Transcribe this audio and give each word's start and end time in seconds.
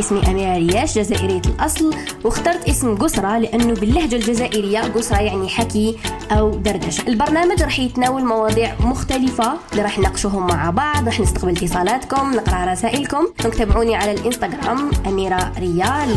اسمي 0.00 0.30
أميرة 0.30 0.56
رياش 0.56 0.98
جزائرية 0.98 1.42
الأصل. 1.46 1.94
واخترت 2.24 2.68
اسم 2.68 2.96
قسرة 2.96 3.38
لأنه 3.38 3.74
باللهجة 3.74 4.16
الجزائرية 4.16 4.80
قسرة 4.80 5.20
يعني 5.20 5.48
حكي 5.48 5.98
أو 6.30 6.50
دردشة. 6.50 7.08
البرنامج 7.08 7.62
راح 7.62 7.78
يتناول 7.78 8.24
مواضيع 8.24 8.74
مختلفة 8.80 9.54
اللي 9.72 9.82
راح 9.82 9.98
نناقشوهم 9.98 10.46
مع 10.46 10.70
بعض 10.70 11.06
راح 11.06 11.20
نستقبل 11.20 11.50
اتصالاتكم 11.50 12.34
نقرأ 12.34 12.72
رسائلكم. 12.72 13.26
تابعوني 13.58 13.96
على 13.96 14.12
الإنستغرام 14.12 14.90
أميرة 15.06 15.52
ريال. 15.58 16.16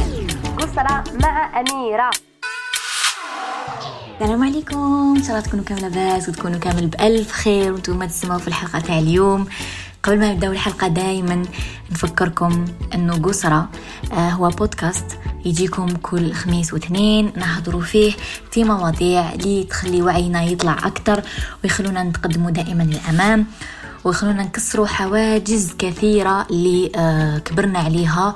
قسرة 0.58 1.04
مع 1.22 1.60
أميرة. 1.60 2.10
السلام 4.22 4.44
عليكم. 4.44 5.14
إن 5.18 5.24
شاء 5.24 5.32
الله 5.32 5.40
تكونوا 5.40 5.66
كامل 5.66 5.82
لاباس 5.82 6.30
وتكونوا 6.30 6.60
كامل 6.60 6.88
بألف 6.88 7.32
خير 7.32 7.74
وأنتم 7.74 8.04
تسمعوا 8.06 8.40
في 8.40 8.48
الحلقة 8.48 8.80
تاع 8.80 9.00
اليوم. 9.00 9.48
قبل 10.04 10.20
ما 10.20 10.34
نبداو 10.34 10.52
الحلقة 10.52 10.88
دائما 10.88 11.46
نفكركم 11.92 12.66
إنه 12.94 13.14
قسرة 13.14 13.70
آه 14.14 14.30
هو 14.30 14.50
بودكاست 14.50 15.06
يجيكم 15.46 15.88
كل 15.88 16.34
خميس 16.34 16.74
واثنين 16.74 17.32
نهضروا 17.38 17.82
فيه 17.82 18.14
في 18.52 18.64
مواضيع 18.64 19.34
اللي 19.34 19.64
تخلي 19.64 20.02
وعينا 20.02 20.44
يطلع 20.44 20.74
أكثر 20.74 21.22
ويخلونا 21.64 22.04
نتقدموا 22.04 22.52
دائما 22.52 22.84
للأمام 22.84 23.46
ويخلونا 24.04 24.44
نكسروا 24.44 24.88
حواجز 24.88 25.74
كثيرة 25.80 26.48
اللي 26.52 26.92
آه 26.96 27.38
كبرنا 27.38 27.80
عليها 27.80 28.34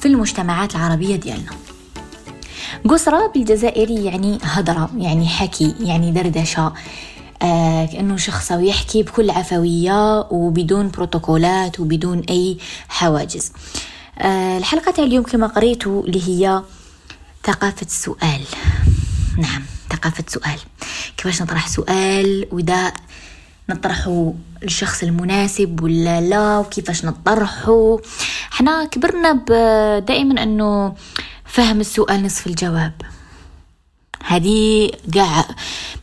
في 0.00 0.06
المجتمعات 0.08 0.74
العربية 0.76 1.16
ديالنا. 1.16 1.50
قسرة 2.88 3.26
بالجزائري 3.34 4.04
يعني 4.04 4.38
هضرة 4.42 4.90
يعني 4.96 5.28
حكي 5.28 5.74
يعني 5.80 6.10
دردشة. 6.10 6.72
آه 7.42 7.86
كأنه 7.86 8.16
شخص 8.16 8.50
يحكي 8.50 9.02
بكل 9.02 9.30
عفوية 9.30 10.20
وبدون 10.20 10.90
بروتوكولات 10.90 11.80
وبدون 11.80 12.20
أي 12.30 12.58
حواجز. 12.88 13.52
آه 14.18 14.58
الحلقة 14.58 14.92
تاع 14.92 15.04
اليوم 15.04 15.24
كما 15.24 15.46
قريتوا 15.46 16.02
اللي 16.02 16.28
هي 16.28 16.62
ثقافة 17.46 17.86
السؤال 17.86 18.40
نعم 19.38 19.62
ثقافة 19.90 20.24
سؤال. 20.28 20.58
كيفاش 21.16 21.42
نطرح 21.42 21.68
سؤال 21.68 22.46
وإذا 22.52 22.92
نطرحه 23.70 24.32
للشخص 24.62 25.02
المناسب 25.02 25.82
ولا 25.82 26.20
لا 26.20 26.58
وكيفاش 26.58 27.04
نطرحه. 27.04 27.98
إحنا 28.52 28.84
كبرنا 28.84 29.32
دائما 29.98 30.42
أنه 30.42 30.94
فهم 31.44 31.80
السؤال 31.80 32.22
نصف 32.22 32.46
الجواب. 32.46 32.92
هذه 34.24 34.90
قاع 35.14 35.44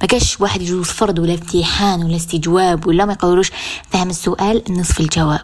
ما 0.02 0.08
كاش 0.08 0.42
واحد 0.42 0.62
يجوز 0.62 0.88
فرض 0.88 1.20
ولا 1.20 1.34
امتحان 1.34 2.04
ولا 2.04 2.16
استجواب 2.16 2.88
ولا 2.88 3.06
ما 3.06 3.14
يقولوش 3.14 3.52
فهم 3.90 4.10
السؤال 4.10 4.64
نصف 4.70 5.00
الجواب. 5.00 5.42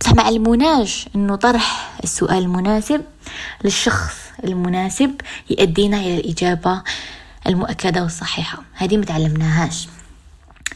بصح 0.00 0.14
ما 0.14 0.22
علموناش 0.22 1.08
إنه 1.14 1.36
طرح 1.36 1.98
السؤال 2.04 2.38
المناسب 2.38 3.02
للشخص 3.64 4.14
المناسب 4.44 5.20
يؤدينا 5.50 6.00
إلى 6.00 6.16
الإجابة 6.20 6.82
المؤكدة 7.46 8.02
والصحيحة. 8.02 8.62
هذه 8.74 8.96
ما 8.96 9.04
تعلمناهاش. 9.04 9.88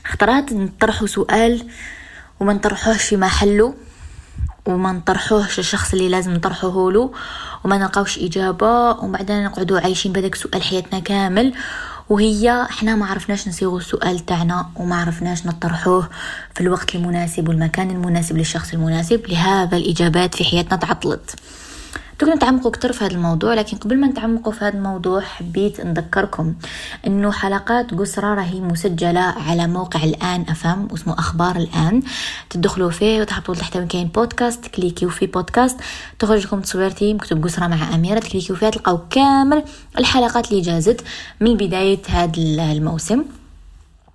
اخترت 0.07 0.53
نطرحوا 0.53 1.07
سؤال 1.07 1.67
وما 2.41 2.53
نطرحوش 2.53 3.03
في 3.03 3.17
محله. 3.17 3.75
وما 4.67 4.93
نطرحوهش 4.93 5.59
الشخص 5.59 5.93
اللي 5.93 6.09
لازم 6.09 6.35
نطرحوه 6.35 6.93
له 6.93 7.11
وما 7.65 7.79
نلقاوش 7.79 8.19
إجابة 8.19 8.91
وبعدين 8.91 9.45
نقعدوا 9.45 9.81
عايشين 9.81 10.13
بهذاك 10.13 10.35
السؤال 10.35 10.63
حياتنا 10.63 10.99
كامل. 10.99 11.55
وهي 12.09 12.67
إحنا 12.71 12.95
ما 12.97 13.07
عرفناش 13.07 13.49
نصيغوا 13.49 13.79
السؤال 13.79 14.19
تاعنا 14.27 14.67
وما 14.77 14.97
عرفناش 14.97 15.47
نطرحوه 15.47 16.09
في 16.55 16.61
الوقت 16.61 16.95
المناسب 16.95 17.49
والمكان 17.49 17.91
المناسب 17.91 18.37
للشخص 18.37 18.73
المناسب. 18.73 19.27
لهذا 19.29 19.77
الإجابات 19.77 20.35
في 20.35 20.45
حياتنا 20.45 20.77
تعطلت. 20.77 21.35
تقدروا 22.23 22.37
نتعمقوا 22.37 22.71
أكثر 22.71 22.93
في 22.93 23.05
هذا 23.05 23.15
الموضوع 23.15 23.55
لكن 23.55 23.77
قبل 23.77 24.01
ما 24.01 24.07
نتعمقوا 24.07 24.53
في 24.53 24.65
هذا 24.65 24.75
الموضوع 24.75 25.21
حبيت 25.21 25.81
نذكركم 25.81 26.55
إنه 27.07 27.33
حلقات 27.33 27.95
قسرة 27.95 28.35
راهي 28.35 28.61
مسجلة 28.61 29.21
على 29.21 29.67
موقع 29.67 30.05
الآن 30.05 30.45
أفهم 30.49 30.89
واسمه 30.91 31.19
أخبار 31.19 31.57
الآن. 31.57 32.03
تدخلوا 32.51 32.91
فيه 32.91 33.21
وتحطوا 33.21 33.55
تحت 33.55 33.77
وين 33.77 33.87
كاين 33.87 34.09
بودكاست 34.09 34.65
تكليكيو 34.65 35.09
في 35.09 35.27
بودكاست 35.27 35.81
تخرج 36.19 36.47
لكم 36.47 36.61
تصويرتي 36.61 37.15
مكتوب 37.15 37.45
قسرة 37.45 37.67
مع 37.67 37.95
أميرة 37.95 38.19
تكليكيو 38.19 38.57
فيها 38.57 38.71
تلقاو 38.71 38.99
كامل 39.11 39.65
الحلقات 39.99 40.51
اللي 40.51 40.63
جازت 40.63 41.01
من 41.41 41.57
بداية 41.57 42.01
هذا 42.09 42.33
الموسم. 42.73 43.25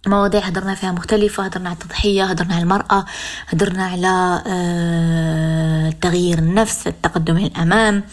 مواضيع 0.08 0.42
هدرنا 0.42 0.76
فيها 0.76 0.92
مختلفة 0.92 1.44
هدرنا 1.44 1.70
على 1.70 1.78
التضحية 1.82 2.26
هدرنا 2.26 2.54
على 2.54 2.64
المرأة 2.64 3.06
هدرنا 3.48 3.86
على 3.86 4.42
آه، 4.48 5.90
تغيير 6.02 6.38
النفس 6.38 6.88
التقدم 6.88 7.38
للأمام 7.38 8.04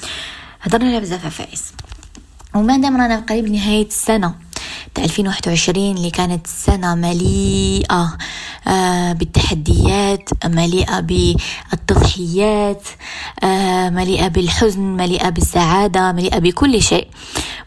هدرنا 0.62 0.88
على 0.88 1.00
بزاف 1.00 1.27
عفايس. 1.27 1.72
وما 2.55 2.77
دام 2.77 2.97
رانا 3.00 3.16
قريب 3.21 3.49
نهاية 3.50 3.87
السنة 3.87 4.34
2021 4.99 5.97
اللي 5.97 6.10
كانت 6.10 6.47
سنة 6.47 6.94
مليئة 6.94 8.16
آه، 8.69 9.12
بالتحديات 9.12 10.28
مليئة 10.44 11.00
بالتضحيات 11.00 12.82
آه، 13.44 13.91
مليئة 13.91 14.28
بالحزن 14.28 14.81
مليئة 14.81 15.28
بالسعادة 15.28 16.12
مليئة 16.12 16.38
بكل 16.38 16.82
شيء. 16.82 17.09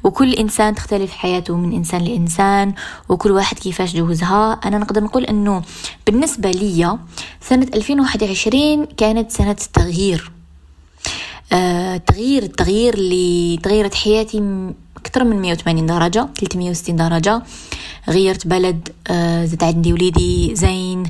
وكل 0.03 0.33
إنسان 0.33 0.75
تختلف 0.75 1.11
حياته 1.11 1.55
من 1.57 1.73
إنسان 1.73 2.01
لإنسان 2.01 2.73
وكل 3.09 3.31
واحد 3.31 3.59
كيفاش 3.59 3.95
جوزها. 3.95 4.59
أنا 4.65 4.77
نقدر 4.77 5.03
نقول 5.03 5.23
أنه 5.23 5.61
بالنسبة 6.05 6.51
لي 6.51 6.97
سنة 7.41 7.67
2021 7.73 8.85
كانت 8.85 9.31
سنة 9.31 9.51
التغيير. 9.51 10.36
تغيير 12.07 12.43
التغيير 12.43 12.93
اللي 12.93 13.57
تغيرت 13.63 13.93
حياتي 13.95 14.43
أكثر 14.97 15.23
من 15.23 15.41
180 15.41 15.85
درجة 15.85 16.27
360 16.39 16.95
درجة. 16.95 17.41
غيرت 18.09 18.47
بلد 18.47 18.89
آه 19.07 19.45
زاد 19.45 19.63
عندي 19.63 19.93
وليدي 19.93 20.55
زين. 20.55 21.03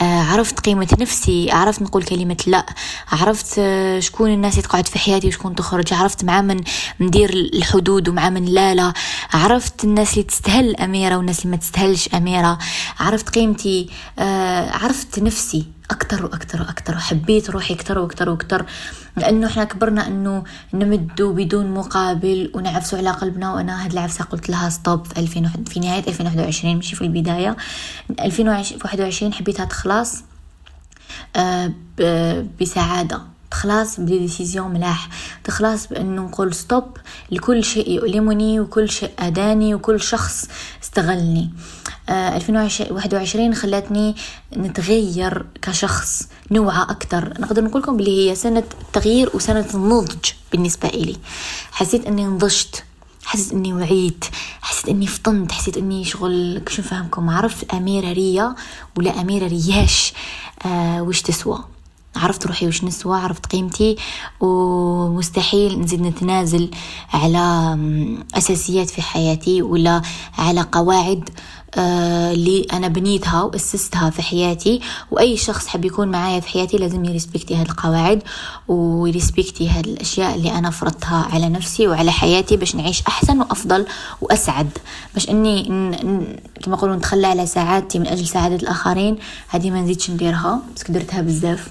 آه 0.00 0.20
عرفت 0.22 0.60
قيمة 0.60 0.96
نفسي 1.00 1.50
عرفت 1.50 1.82
نقول 1.82 2.02
كلمة 2.02 2.36
لا. 2.46 2.66
عرفت 3.12 3.54
آه 3.58 4.00
شكون 4.00 4.30
الناس 4.34 4.56
تقعد 4.56 4.86
في 4.86 4.98
حياتي 4.98 5.28
وشكون 5.28 5.54
تخرج. 5.54 5.94
عرفت 5.94 6.24
مع 6.24 6.40
من 6.40 6.60
ندير 7.00 7.30
الحدود 7.30 8.08
ومع 8.08 8.30
من 8.30 8.44
لا 8.44 8.74
لا. 8.74 8.92
عرفت 9.32 9.84
الناس 9.84 10.12
اللي 10.12 10.22
تستهل 10.22 10.76
أميرة 10.76 11.16
والناس 11.16 11.38
اللي 11.38 11.50
ما 11.50 11.56
تستهلش 11.56 12.08
أميرة. 12.14 12.58
عرفت 13.00 13.28
قيمتي 13.28 13.88
آه 14.18 14.70
عرفت 14.70 15.18
نفسي 15.18 15.66
أكتر 15.90 16.24
وأكتر 16.24 16.60
وأكتر 16.62 16.94
وحبيت 16.96 17.50
روحي 17.50 17.74
أكتر 17.74 17.98
وأكتر 17.98 18.28
وأكتر 18.30 18.66
لأنه 19.16 19.46
إحنا 19.46 19.64
كبرنا 19.64 20.06
أنه 20.06 20.44
نمدوا 20.74 21.32
بدون 21.32 21.74
مقابل 21.74 22.50
ونعفسوا 22.54 22.98
على 22.98 23.10
قلبنا 23.10 23.54
وأنا 23.54 23.84
هاد 23.84 23.92
العفسة 23.92 24.24
قلت 24.24 24.48
لها 24.50 24.68
ستوب 24.68 25.06
في, 25.06 25.20
2000 25.20 25.50
في 25.68 25.80
نهاية 25.80 26.04
2021 26.08 26.76
مش 26.76 26.94
في 26.94 27.02
البداية. 27.02 27.56
2021 28.20 29.32
حبيتها 29.32 29.64
تخلص 29.64 30.22
آه 31.36 31.72
بسعادة. 32.60 33.22
تخلص 33.50 34.00
ب 34.00 34.08
décision 34.08 34.70
ملاح. 34.72 35.08
تخلص 35.44 35.86
بإنه 35.86 36.22
نقول 36.22 36.54
stop 36.54 36.96
لكل 37.30 37.64
شيء 37.64 37.90
يؤلمني 37.90 38.60
وكل 38.60 38.90
شيء 38.90 39.10
آداني 39.18 39.74
وكل 39.74 40.00
شخص 40.00 40.48
استغلني. 40.82 41.50
2021 42.08 43.54
خلتني 43.54 44.14
نتغير 44.56 45.46
كشخص 45.62 46.28
نوعى 46.50 46.82
أكثر 46.82 47.34
نقدر 47.40 47.64
نقول 47.64 47.82
لكم 47.82 47.96
بلي 47.96 48.30
هي 48.30 48.34
سنة 48.34 48.62
تغيير 48.92 49.30
وسنة 49.34 49.66
النضج 49.74 50.30
بالنسبة 50.52 50.88
إلي. 50.88 51.16
حسيت 51.72 52.06
أني 52.06 52.24
نضجت 52.24 52.84
حسيت 53.24 53.52
إني 53.52 53.72
وعيت 53.74 54.24
حسيت 54.60 54.88
إني 54.88 55.06
فطنت 55.06 55.52
حسيت 55.52 55.76
إني 55.76 56.04
شغل 56.04 56.62
شو 56.68 56.82
نفهمكم؟ 56.82 57.30
عرفت 57.30 57.74
أميرة 57.74 58.12
ريا 58.12 58.54
ولا 58.96 59.20
أميرة 59.20 59.46
رياش 59.46 60.12
آه 60.66 61.02
وش 61.02 61.22
تسوى. 61.22 61.64
عرفت 62.16 62.46
روحي 62.46 62.66
وش 62.68 62.84
نسوى 62.84 63.18
عرفت 63.20 63.46
قيمتي 63.46 63.96
ومستحيل 64.40 65.80
نزيد 65.80 66.00
نتنازل 66.02 66.70
على 67.12 67.76
أساسيات 68.34 68.90
في 68.90 69.02
حياتي 69.02 69.62
ولا 69.62 70.02
على 70.38 70.60
قواعد 70.72 71.30
آه، 71.30 71.61
اللي 71.78 72.66
أنا 72.72 72.88
بنيتها 72.88 73.42
واسستها 73.42 74.10
في 74.10 74.22
حياتي. 74.22 74.80
وأي 75.10 75.36
شخص 75.36 75.66
حب 75.66 75.84
يكون 75.84 76.08
معايا 76.08 76.40
في 76.40 76.48
حياتي 76.48 76.76
لازم 76.76 77.04
يرسبكتي 77.04 77.56
هذه 77.56 77.62
القواعد 77.62 78.22
ويرسبكتي 78.68 79.68
هذه 79.68 79.86
الأشياء 79.86 80.34
اللي 80.34 80.58
أنا 80.58 80.70
فرضتها 80.70 81.28
على 81.32 81.48
نفسي 81.48 81.86
وعلى 81.86 82.12
حياتي 82.12 82.56
باش 82.56 82.74
نعيش 82.74 83.02
أحسن 83.08 83.40
وأفضل 83.40 83.86
وأسعد. 84.20 84.78
باش 85.14 85.30
إني 85.30 85.62
كما 86.62 86.76
يقولون 86.76 86.96
نتخلى 86.96 87.26
على 87.26 87.46
سعادتي 87.46 87.98
من 87.98 88.06
أجل 88.06 88.26
سعادة 88.26 88.56
الآخرين 88.56 89.18
هذه 89.48 89.70
ما 89.70 89.80
نزيدش 89.80 90.10
نديرها 90.10 90.60
بس 90.76 90.90
درتها 90.90 91.20
بزاف. 91.20 91.68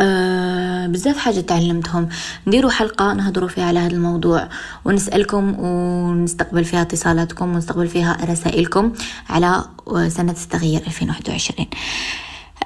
آه 0.00 0.86
بزاف 0.86 1.18
حاجة 1.18 1.40
تعلمتهم. 1.40 2.08
نديروا 2.46 2.70
حلقة 2.70 3.12
نهضروا 3.12 3.48
فيها 3.48 3.64
على 3.64 3.78
هذا 3.78 3.92
الموضوع 3.94 4.48
ونسألكم 4.84 5.60
ونستقبل 5.60 6.64
فيها 6.64 6.82
اتصالاتكم 6.82 7.54
ونستقبل 7.54 7.88
فيها 7.88 8.18
رسائلكم 8.30 8.92
على 9.30 9.64
سنة 10.08 10.32
التغيير 10.32 10.82
2021 10.86 11.66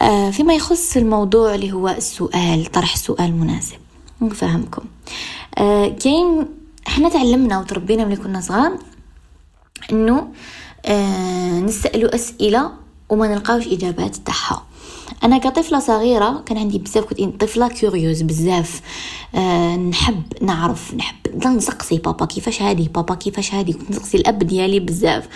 آه 0.02 0.30
فيما 0.30 0.54
يخص 0.54 0.96
الموضوع 0.96 1.54
اللي 1.54 1.72
هو 1.72 1.88
السؤال 1.88 2.66
طرح 2.72 2.96
سؤال 2.96 3.32
مناسب. 3.34 3.76
نفهمكم. 4.22 4.82
آه 5.58 5.88
كاين 5.88 6.46
إحنا 6.88 7.08
تعلمنا 7.08 7.58
وتربينا 7.58 8.04
ملي 8.04 8.16
كنا 8.16 8.40
صغار 8.40 8.72
إنه 9.92 10.28
نسألوا 11.64 12.14
أسئلة 12.14 12.70
وما 13.08 13.28
نلقاوش 13.28 13.66
إجابات 13.66 14.16
تاعها. 14.16 14.62
أنا 15.24 15.38
كطفلة 15.38 15.78
صغيرة 15.78 16.42
كان 16.46 16.58
عندي 16.58 16.78
بزاف 16.78 17.04
كنت 17.04 17.40
طفلة 17.40 17.68
كيوريوز 17.68 18.22
بزاف. 18.22 18.80
أه 19.34 19.76
نحب 19.76 20.22
نعرف 20.42 20.94
نحب 20.94 21.16
نسقسي 21.46 21.98
بابا 21.98 22.26
كيفاش 22.26 22.62
هادي؟ 22.62 22.88
بابا 22.94 23.14
كيفاش 23.14 23.54
هادي؟ 23.54 23.72
كنت 23.72 23.90
نسقسي 23.90 24.16
الأب 24.16 24.38
ديالي 24.38 24.80
بزاف. 24.80 25.28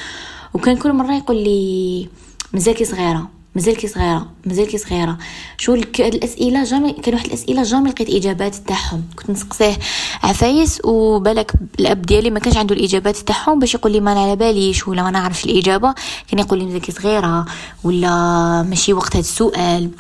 وكان 0.55 0.77
كل 0.77 0.93
مرة 0.93 1.15
يقول 1.15 1.37
لي 1.37 2.09
مزالكي 2.53 2.85
صغيرة؟ 2.85 3.29
مازال 3.55 3.91
صغيرة 3.91 4.27
مازال 4.47 4.81
صغيرة. 4.81 5.19
شو 5.59 5.75
الأسئلة 5.75 6.65
جامي 6.65 6.93
كان 6.93 7.15
واحد 7.15 7.27
الأسئلة 7.27 7.63
جامي 7.63 7.91
لقيت 7.91 8.11
إجابات 8.11 8.55
تاعهم. 8.55 9.03
كنت 9.17 9.31
نسقسيه 9.31 9.79
عفايس 10.23 10.81
وبالك 10.85 11.53
الأب 11.81 12.03
ديالي 12.03 12.31
ما 12.31 12.39
كانش 12.39 12.57
عنده 12.57 12.75
الإجابات 12.75 13.17
تاعهم 13.17 13.59
باش 13.59 13.75
يقول 13.75 13.93
لي 13.93 14.01
ما 14.01 14.21
على 14.21 14.37
باليش 14.37 14.89
ولا 14.89 15.03
ما 15.03 15.11
نعرفش 15.11 15.45
الإجابة. 15.45 15.95
كان 16.29 16.39
يقول 16.39 16.59
لي 16.59 16.65
مازال 16.65 16.93
صغيرة 16.93 17.47
ولا 17.85 18.63
ماشي 18.63 18.93
وقت 18.93 19.17
هذا 19.17 19.21
السؤال. 19.21 19.91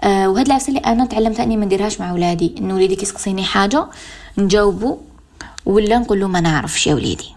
آه 0.00 0.28
وهاد 0.28 0.46
العفسة 0.46 0.68
اللي 0.68 0.80
أنا 0.80 1.06
تعلمت 1.06 1.40
اني 1.40 1.56
ما 1.56 1.64
نديرهاش 1.64 2.00
مع 2.00 2.12
ولادي. 2.12 2.54
انه 2.58 2.74
وليدي 2.74 2.96
كيسقسيني 2.96 3.44
حاجة 3.44 3.86
نجاوبه 4.38 4.98
ولا 5.66 5.98
نقول 5.98 6.20
له 6.20 6.28
ما 6.28 6.40
نعرفش 6.40 6.86
يا 6.86 6.94
وليدي. 6.94 7.28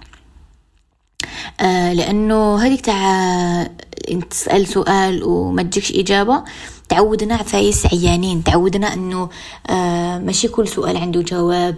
آه 1.60 1.94
لأنه 1.94 2.56
هذيك 2.66 2.82
تاع 2.82 3.70
تسأل 4.30 4.68
سؤال 4.68 5.24
وما 5.24 5.64
تجيكش 5.64 5.92
إجابة 5.92 6.44
تعودنا 6.90 7.36
عفايس 7.36 7.86
عيانين 7.86 8.44
تعودنا 8.44 8.94
إنه 8.94 9.30
آه 9.70 10.20
ماشي 10.20 10.48
كل 10.48 10.68
سؤال 10.68 10.98
عنده 10.98 11.22
جواب. 11.22 11.76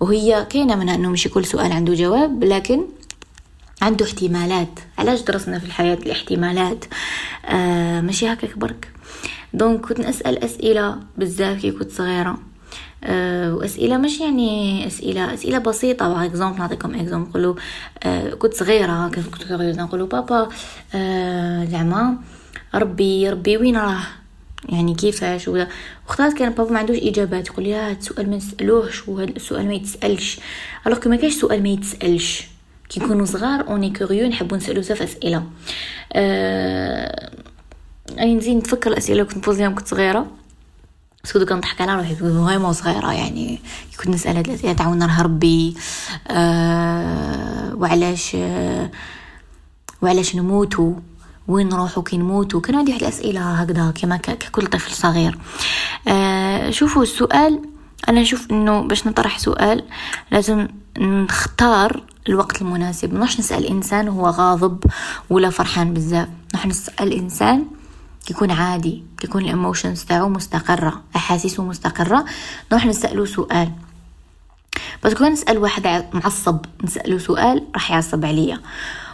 وهي 0.00 0.46
كاينة 0.50 0.74
منها 0.74 0.94
إنه 0.94 1.10
ماشي 1.10 1.28
كل 1.28 1.44
سؤال 1.44 1.72
عنده 1.72 1.94
جواب 1.94 2.44
لكن 2.44 2.84
عنده 3.82 4.06
احتمالات. 4.06 4.78
علاش 4.98 5.20
درسنا 5.20 5.58
في 5.58 5.66
الحياة 5.66 5.94
الاحتمالات؟ 5.94 6.84
آه 7.46 8.00
ماشي 8.00 8.32
هكاك 8.32 8.58
برك. 8.58 8.88
دونك 9.54 9.86
كنت 9.86 10.00
نسأل 10.00 10.44
أسئلة 10.44 10.98
بزاف 11.16 11.60
كي 11.60 11.70
كنت 11.70 11.92
صغيرة. 11.92 12.38
آه، 13.04 13.54
وأسئلة 13.54 13.96
مش 13.96 14.20
يعني 14.20 14.86
أسئلة 14.86 15.34
أسئلة 15.34 15.58
بسيطة. 15.58 16.08
par 16.08 16.24
exemple 16.24 16.58
نعطيكم 16.58 16.94
exemple 16.94 17.28
نقولوا 17.28 17.54
آه، 18.04 18.30
كنت 18.30 18.54
صغيرة 18.54 19.08
كنت 19.08 19.42
صغيرة 19.48 19.76
نقولوا 19.76 20.06
بابا 20.06 20.48
آه، 20.94 21.64
زعما 21.64 22.16
ربي 22.74 23.30
ربي 23.30 23.56
وين 23.56 23.76
راه؟ 23.76 24.00
يعني 24.68 24.94
كيفاش 24.94 25.48
ولا 25.48 25.68
وقتها 26.08 26.30
كان 26.30 26.50
بابا 26.52 26.72
ما 26.72 26.78
عندوش 26.78 26.96
إجابات. 26.98 27.46
يقول 27.46 27.64
لي 27.64 27.74
هذا 27.74 27.92
السؤال 27.92 28.30
ما 28.30 28.36
نسالوهش 28.36 29.08
وهذا 29.08 29.30
السؤال 29.30 29.66
ما 29.66 29.74
يتسألش. 29.74 30.40
alors 30.86 31.08
ما 31.08 31.16
كاينش 31.16 31.34
سؤال 31.34 31.62
ما 31.62 31.68
يتسألش. 31.68 32.42
كي 32.88 33.00
نكونوا 33.00 33.26
صغار 33.26 33.68
on 33.68 33.90
est 33.90 34.01
curieux 34.01 34.28
نحبوا 34.28 34.56
نسألو 34.56 34.80
بزاف 34.80 35.02
أسئلة. 35.02 35.44
أه... 36.12 37.30
يعني 38.16 38.34
نزيد 38.34 38.56
نتفكر 38.56 38.90
الأسئلة 38.90 39.24
كنت 39.24 39.36
نبوزيهم 39.36 39.74
كنت 39.74 39.88
صغيرة. 39.88 40.26
بس 41.24 41.32
كنت 41.32 41.48
كنضحك 41.48 41.80
على 41.80 41.94
روحي. 41.94 42.16
وهي 42.22 42.72
صغيرة 42.72 43.12
يعني. 43.12 43.60
كنت 44.00 44.08
نسأل 44.08 44.36
هاد 44.36 44.48
الأسئلة 44.48 44.72
تاع 44.72 44.88
وين 44.88 45.02
ربي. 45.02 45.76
آه 46.28 47.74
وعلاش 47.74 48.32
آه 48.34 48.90
وعلاش 50.02 50.36
نموتوا؟ 50.36 50.94
وين 51.48 51.68
نروحوا؟ 51.68 52.02
كي 52.02 52.16
نموتوا؟ 52.16 52.60
كان 52.60 52.74
عندي 52.74 52.90
واحد 52.90 53.02
الأسئلة 53.02 53.52
هكذا 53.52 53.90
كما 53.90 54.16
ككل 54.16 54.66
طفل 54.66 54.92
صغير. 54.92 55.38
آه 56.08 56.70
شوفوا 56.70 57.02
السؤال. 57.02 57.60
أنا 58.08 58.20
نشوف 58.20 58.50
إنه 58.50 58.82
باش 58.82 59.06
نطرح 59.06 59.38
سؤال 59.38 59.84
لازم 60.30 60.68
نختار 60.98 62.02
الوقت 62.28 62.62
المناسب. 62.62 63.14
مش 63.14 63.40
نسأل 63.40 63.66
إنسان 63.66 64.08
وهو 64.08 64.26
غاضب 64.26 64.84
ولا 65.30 65.50
فرحان 65.50 65.94
بزاف. 65.94 66.28
نحن 66.54 66.68
نسأل 66.68 67.12
إنسان 67.12 67.66
كيكون 68.26 68.50
عادي 68.50 69.02
كيكون 69.18 69.42
الإيموشنز 69.42 70.04
تاعو 70.04 70.28
مستقرة 70.28 71.02
أحاسيسه 71.16 71.62
مستقرة. 71.62 72.24
نروح 72.72 72.86
نسالو 72.86 73.24
سؤال. 73.24 73.70
بس 75.04 75.14
كون 75.14 75.32
نسأل 75.32 75.58
واحد 75.58 76.04
معصب 76.12 76.58
نسالو 76.84 77.18
سؤال 77.18 77.64
راح 77.74 77.90
يعصب 77.90 78.24
عليا. 78.24 78.60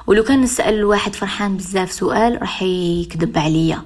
ولو 0.07 0.23
كان 0.23 0.41
نسأل 0.41 0.85
واحد 0.85 1.15
فرحان 1.15 1.57
بزاف 1.57 1.93
سؤال 1.93 2.43
راح 2.43 2.63
يكذب 2.63 3.39
عليا. 3.39 3.83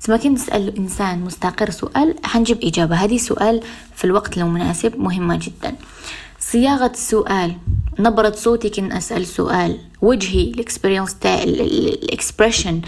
تما 0.00 0.16
كي 0.16 0.28
نسأل 0.28 0.76
إنسان 0.76 1.20
مستقر 1.20 1.70
سؤال 1.70 2.14
حنجيب 2.24 2.64
إجابة. 2.64 2.96
هذه 2.96 3.18
سؤال 3.18 3.60
في 3.94 4.04
الوقت 4.04 4.38
المناسب 4.38 4.98
مهمة 4.98 5.36
جدا. 5.42 5.76
صياغة 6.40 6.90
السؤال. 6.94 7.56
نبرة 7.98 8.30
صوتي 8.30 8.68
كي 8.68 8.98
اسال 8.98 9.26
سؤال. 9.26 9.78
وجهي 10.02 10.42
ال 10.42 10.49
expérience 10.49 11.14
تاع 11.14 11.42
ال 11.42 11.54
expression. 11.54 12.80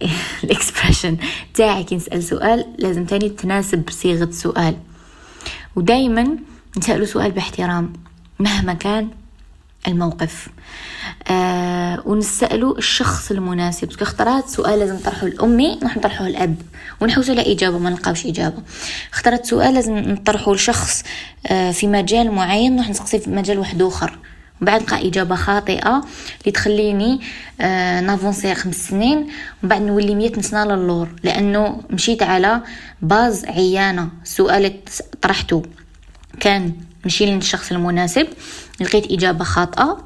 ال 0.44 0.51
expression 0.51 1.16
تاعي 1.54 1.84
كي 1.84 1.96
نسأل 1.96 2.22
سؤال 2.22 2.64
لازم 2.78 3.04
تاني 3.04 3.28
تناسب 3.28 3.90
صيغة 3.90 4.24
السؤال 4.24 4.76
ودايما 5.76 6.36
نسأله 6.78 7.04
سؤال 7.04 7.30
باحترام 7.30 7.92
مهما 8.38 8.74
كان 8.74 9.08
الموقف. 9.88 10.48
آه 11.28 12.02
ونسألوا 12.06 12.78
الشخص 12.78 13.30
المناسب. 13.30 13.88
بس 13.88 14.02
اختارت 14.02 14.48
سؤال 14.48 14.78
لازم 14.78 14.94
نطرحه 14.94 15.26
لأمي 15.26 15.74
نروح 15.74 15.96
نطرحه 15.96 16.28
لأب. 16.28 16.56
ونحوسوا 17.00 17.34
على 17.34 17.52
إجابة 17.52 17.78
ما 17.78 17.90
نلقاوش 17.90 18.26
إجابة. 18.26 18.62
اختارت 19.12 19.46
سؤال 19.46 19.74
لازم 19.74 19.98
نطرحه 19.98 20.54
لشخص 20.54 21.02
آه 21.46 21.70
في 21.70 21.86
مجال 21.86 22.30
معين 22.30 22.76
نروح 22.76 22.88
نسقسي 22.88 23.18
في 23.18 23.30
مجال 23.30 23.58
واحد 23.58 23.82
آخر. 23.82 24.18
وبعد 24.62 24.80
نلقى 24.82 25.08
إجابة 25.08 25.34
خاطئة 25.34 26.04
اللي 26.40 26.52
تخليني 26.54 27.20
آه 27.60 28.00
نافونسي 28.00 28.54
خمس 28.54 28.88
سنين 28.88 29.16
ومن 29.18 29.28
بعد 29.62 29.82
نولي 29.82 30.14
مية 30.14 30.32
سنة 30.32 30.64
للور 30.64 31.08
لأنه 31.22 31.82
مشيت 31.90 32.22
على 32.22 32.62
باز 33.02 33.44
عيانة. 33.44 34.08
اللي 34.24 35.00
طرحته. 35.22 35.62
كان 36.40 36.72
مشي 37.04 37.26
للشخص 37.26 37.70
المناسب. 37.72 38.26
لقيت 38.80 39.12
إجابة 39.12 39.44
خاطئة 39.44 39.98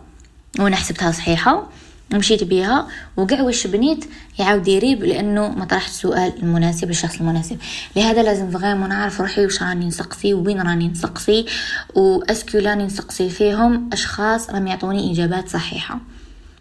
وأنا 0.59 0.77
حسبتها 0.77 1.11
صحيحة. 1.13 1.69
مشيت 2.19 2.45
بيها 2.45 2.89
وقع 3.17 3.43
واش 3.43 3.67
بنيت؟ 3.67 4.05
يعاود 4.39 4.69
يريب 4.69 5.05
لأنه 5.05 5.49
ما 5.49 5.65
طرحت 5.65 5.91
السؤال 5.91 6.33
المناسب 6.43 6.89
للشخص 6.89 7.21
المناسب. 7.21 7.59
لهذا 7.97 8.23
لازم 8.23 8.51
فغيمون 8.51 8.89
نعرف 8.89 9.21
روحي 9.21 9.45
واش 9.45 9.63
راني 9.63 9.87
نسقسي 9.87 10.35
وين 10.35 10.61
راني 10.61 10.89
نسقسي 10.89 11.47
واسكو 11.95 12.59
راني 12.59 12.85
نسقسي 12.85 13.29
فيهم 13.29 13.91
أشخاص 13.93 14.51
راهم 14.51 14.67
يعطوني 14.67 15.13
إجابات 15.13 15.49
صحيحة. 15.49 16.01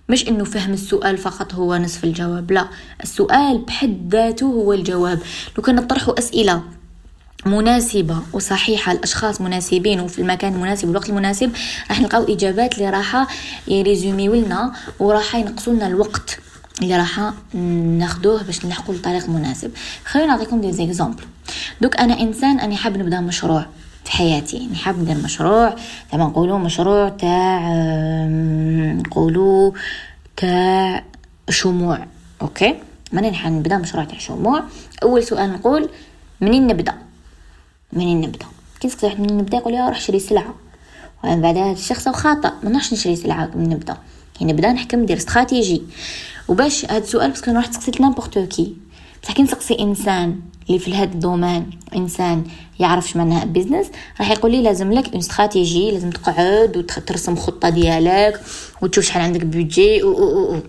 مش 0.09 0.27
إنه 0.27 0.43
فهم 0.43 0.73
السؤال 0.73 1.17
فقط 1.17 1.53
هو 1.53 1.75
نصف 1.75 2.03
الجواب 2.03 2.51
لا. 2.51 2.67
السؤال 3.03 3.57
بحد 3.57 4.15
ذاته 4.15 4.45
هو 4.45 4.73
الجواب. 4.73 5.19
لو 5.57 5.63
كنا 5.63 5.81
نطرحوا 5.81 6.19
أسئلة 6.19 6.63
مناسبة 7.45 8.17
وصحيحة 8.33 8.93
لأشخاص 8.93 9.41
مناسبين 9.41 9.99
وفي 9.99 10.19
المكان 10.19 10.53
المناسب 10.53 10.87
والوقت 10.87 11.09
المناسب 11.09 11.51
راح 11.89 12.01
نلقاو 12.01 12.23
إجابات 12.23 12.77
اللي 12.77 12.89
راح 12.89 13.27
ي 13.67 13.75
résumer 13.75 14.26
و 14.26 14.33
لنا 14.33 14.73
وراح 14.99 15.35
ينقصوا 15.35 15.73
لنا 15.73 15.87
الوقت 15.87 16.39
اللي 16.81 16.97
راح 16.97 17.33
ناخدوه 17.97 18.43
باش 18.43 18.65
نلحقوا 18.65 18.95
لطريق 18.95 19.29
مناسب. 19.29 19.71
خلينا 20.05 20.27
نعطيكم 20.27 20.61
des 20.61 20.71
exemples 20.71 21.23
دوك 21.81 21.97
أنا 21.97 22.19
إنسان 22.19 22.59
أني 22.59 22.75
حاب 22.75 22.97
نبدأ 22.97 23.19
مشروع 23.21 23.65
في 24.05 24.11
حياتي. 24.11 24.67
نحب 24.71 24.99
ندير 24.99 25.17
مشروع 25.23 25.75
زعما 26.11 26.25
نقولوا 26.25 26.57
مشروع 26.57 27.09
تاع 27.09 27.71
نقولوا 29.05 29.71
تاع 30.37 31.03
شموع 31.49 32.05
OK؟ 32.41 32.75
ماني 33.11 33.29
نحب 33.29 33.51
نبدأ 33.51 33.77
مشروع 33.77 34.03
تاع 34.03 34.17
شموع. 34.17 34.63
أول 35.03 35.23
سؤال 35.23 35.53
نقول 35.53 35.89
منين 36.41 36.67
نبدأ؟ 36.67 36.93
منين 37.93 38.21
نبدأ؟ 38.21 38.45
كي 38.79 38.87
نسقسي 38.87 39.05
واحد 39.05 39.19
منين 39.19 39.37
نبدأ؟ 39.37 39.57
يقول 39.57 39.73
روح 39.73 39.99
شري 40.01 40.19
سلعة. 40.19 40.55
ومن 41.23 41.41
بعد 41.41 41.57
هذا 41.57 41.71
الشخص 41.71 42.09
خاطئ 42.09 42.49
ما 42.63 42.69
نروحش 42.69 42.93
نشري 42.93 43.15
سلعة 43.15 43.51
من 43.55 43.69
نبدأ. 43.69 43.97
كي 44.39 44.45
نبدأ 44.45 44.71
نحكم 44.71 44.99
ندير 44.99 45.17
استراتيجي. 45.17 45.81
وباش 46.47 46.85
هذا 46.85 46.97
السؤال 46.97 47.29
parce 47.29 47.43
que 47.43 47.51
نروح 47.51 47.65
تسقسيت 47.65 48.01
n'importe 48.01 48.45
qui 48.47 48.75
بصح 49.23 49.33
كي 49.33 49.43
نسقسي 49.43 49.79
إنسان 49.79 50.39
اللي 50.67 50.79
في 50.79 50.93
هذا 50.93 51.03
ال 51.03 51.12
domaine 51.12 51.69
إنسان 51.95 52.43
يعرف 52.79 53.09
شو 53.09 53.19
معناها 53.19 53.45
business 53.45 53.87
راح 54.19 54.31
يقول 54.31 54.51
لي 54.51 54.61
لازم 54.61 54.93
لك 54.93 55.07
une 55.07 55.17
stratégie 55.17 55.91
لازم 55.91 56.09
تقعد 56.09 56.77
وترسم 56.77 57.35
خطة 57.35 57.69
ديالك 57.69 58.41
وتشوف 58.81 59.05
شحال 59.05 59.21
عندك 59.21 59.45
بيجي 59.45 60.03
و, 60.03 60.09
و, 60.09 60.55
و. 60.55 60.59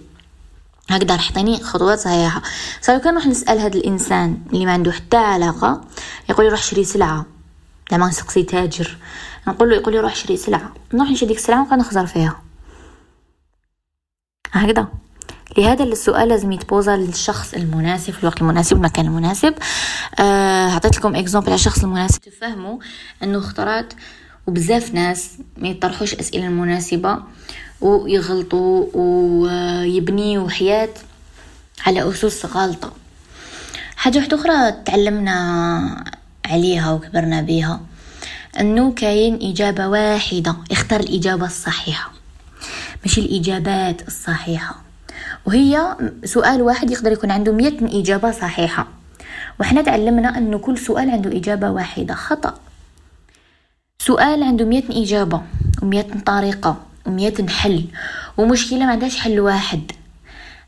هكذا 0.90 1.14
راح 1.16 1.28
يعطيني 1.28 1.62
خطوات 1.62 1.98
صحيحة. 1.98 2.42
صار 2.80 2.98
كان 2.98 3.14
نروح 3.14 3.26
نسأل 3.26 3.58
هذا 3.58 3.76
الإنسان 3.76 4.38
اللي 4.52 4.66
ما 4.66 4.72
عنده 4.72 4.92
حتى 4.92 5.16
علاقة 5.16 5.80
يقول 6.30 6.46
لي 6.46 6.50
روح 6.52 6.62
شري 6.62 6.84
سلعة. 6.84 7.26
لما 7.92 8.08
نسقسي 8.08 8.42
تاجر. 8.42 8.96
نقول 9.48 9.70
له 9.70 9.76
يقول 9.76 9.94
لي 9.94 10.00
روح 10.00 10.16
شري 10.16 10.36
سلعة. 10.36 10.74
نروح 10.94 11.10
نشري 11.10 11.28
ديك 11.28 11.36
السلعة 11.36 11.60
ونبقى 11.60 11.76
نخزر 11.76 12.06
فيها. 12.06 12.42
هكذا. 14.52 14.88
لهذا 15.58 15.84
السؤال 15.84 16.28
لازم 16.28 16.52
يتبوزا 16.52 16.96
للشخص 16.96 17.54
المناسب 17.54 18.12
في 18.12 18.20
الوقت 18.20 18.40
المناسب 18.40 18.76
والمكان 18.76 19.06
المناسب. 19.06 19.54
آه 20.18 20.70
عطيت 20.70 20.96
لكم 20.96 21.16
اكزومبل 21.16 21.46
على 21.46 21.54
الشخص 21.54 21.82
المناسب. 21.84 22.20
تفهموا 22.20 22.78
أنه 23.22 23.38
اختارات 23.38 23.92
وبزاف 24.46 24.94
ناس 24.94 25.30
ما 25.56 25.68
يطرحوش 25.68 26.14
أسئلة 26.14 26.46
المناسبة. 26.46 27.18
ويغلطوا 27.82 28.86
ويبنيوا 28.94 30.50
حياة 30.50 30.94
على 31.86 32.08
أسس 32.10 32.46
غلطه 32.46 32.92
حاجة 33.96 34.18
واحدة 34.18 34.36
أخرى 34.36 34.72
تعلمنا 34.72 36.04
عليها 36.46 36.92
وكبرنا 36.92 37.40
بيها 37.40 37.80
أنه 38.60 38.92
كاين 38.92 39.38
إجابة 39.42 39.88
واحدة 39.88 40.56
اختار 40.70 41.00
الإجابة 41.00 41.46
الصحيحة. 41.46 42.12
ماشي 43.04 43.20
الإجابات 43.20 44.08
الصحيحة. 44.08 44.74
وهي 45.46 45.96
سؤال 46.24 46.62
واحد 46.62 46.90
يقدر 46.90 47.12
يكون 47.12 47.30
عنده 47.30 47.52
مئة 47.52 48.00
إجابة 48.00 48.30
صحيحة. 48.30 48.86
وإحنا 49.60 49.82
تعلمنا 49.82 50.38
أنه 50.38 50.58
كل 50.58 50.78
سؤال 50.78 51.10
عنده 51.10 51.36
إجابة 51.36 51.70
واحدة 51.70 52.14
خطأ. 52.14 52.54
سؤال 53.98 54.42
عنده 54.42 54.64
مئة 54.64 55.02
إجابة 55.02 55.42
ومئة 55.82 56.20
طريقة. 56.26 56.76
ومئة 57.06 57.48
حل. 57.48 57.84
ومشكلة 58.36 58.78
ما 58.78 58.90
عندهاش 58.90 59.20
حل 59.20 59.40
واحد. 59.40 59.92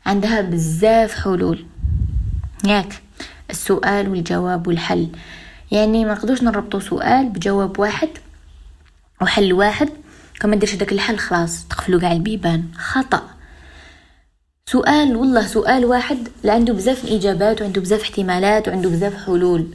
عندها 0.05 0.41
بزاف 0.41 1.23
حلول. 1.23 1.65
ياك 2.65 3.01
السؤال 3.49 4.09
والجواب 4.09 4.67
والحل. 4.67 5.07
يعني 5.71 6.05
ما 6.05 6.13
نقدرش 6.13 6.43
نربطو 6.43 6.79
سؤال 6.79 7.29
بجواب 7.29 7.79
واحد 7.79 8.09
وحل 9.21 9.53
واحد. 9.53 9.89
كما 10.39 10.55
ديرش 10.55 10.75
داك 10.75 10.91
الحل 10.91 11.17
خلاص 11.17 11.67
تقفلو 11.67 11.99
كاع 11.99 12.11
البيبان. 12.11 12.63
خطأ. 12.77 13.34
سؤال 14.75 15.15
والله 15.15 15.47
سؤال 15.47 15.85
واحد 15.85 16.17
اللي 16.41 16.51
عنده 16.51 16.73
بزاف 16.73 17.05
إجابات 17.05 17.61
وعنده 17.61 17.81
بزاف 17.81 18.01
احتمالات 18.01 18.67
وعنده 18.67 18.89
بزاف 18.89 19.25
حلول. 19.25 19.67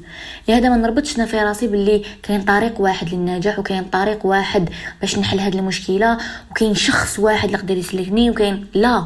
لهذا 0.49 0.69
ما 0.69 0.77
نربطش 0.77 1.17
أنا 1.17 1.27
في 1.27 1.37
راسي 1.37 1.67
باللي 1.67 2.03
كاين 2.23 2.43
طريق 2.43 2.81
واحد 2.81 3.15
للنجاح 3.15 3.59
وكاين 3.59 3.85
طريق 3.85 4.27
واحد 4.27 4.69
باش 5.01 5.19
نحل 5.19 5.41
هذه 5.41 5.59
المشكلة 5.59 6.19
وكاين 6.51 6.75
شخص 6.75 7.19
واحد 7.19 7.45
اللي 7.45 7.59
يقدر 7.59 7.77
يسلكني 7.77 8.31
وكاين 8.31 8.67
لا. 8.75 9.05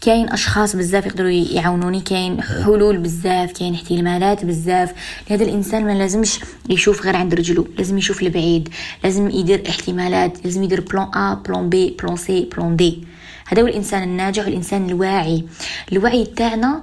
كاين 0.00 0.28
أشخاص 0.28 0.76
بزاف 0.76 1.06
يقدروا 1.06 1.30
يعاونوني 1.30 2.00
كاين 2.00 2.42
حلول 2.42 2.98
بزاف 2.98 3.52
كاين 3.52 3.74
احتمالات 3.74 4.44
بزاف. 4.44 4.92
لهذا 5.30 5.44
الإنسان 5.44 5.84
ما 5.84 5.92
لازمش 5.92 6.40
يشوف 6.70 7.02
غير 7.02 7.16
عند 7.16 7.34
رجلو 7.34 7.66
لازم 7.78 7.98
يشوف 7.98 8.22
لبعيد 8.22 8.68
لازم 9.04 9.30
يدير 9.30 9.62
احتمالات 9.68 10.44
لازم 10.44 10.62
يدير 10.62 10.80
plan 10.80 11.08
A 11.14 11.34
plan 11.34 11.68
B 11.68 11.96
plan 12.02 12.16
C 12.16 12.48
plan 12.56 12.76
D 12.76 13.13
هذا 13.46 13.62
هو 13.62 13.66
الإنسان 13.66 14.02
الناجح 14.02 14.44
والإنسان 14.44 14.88
الواعي. 14.88 15.44
الوعي 15.92 16.24
تاعنا 16.24 16.82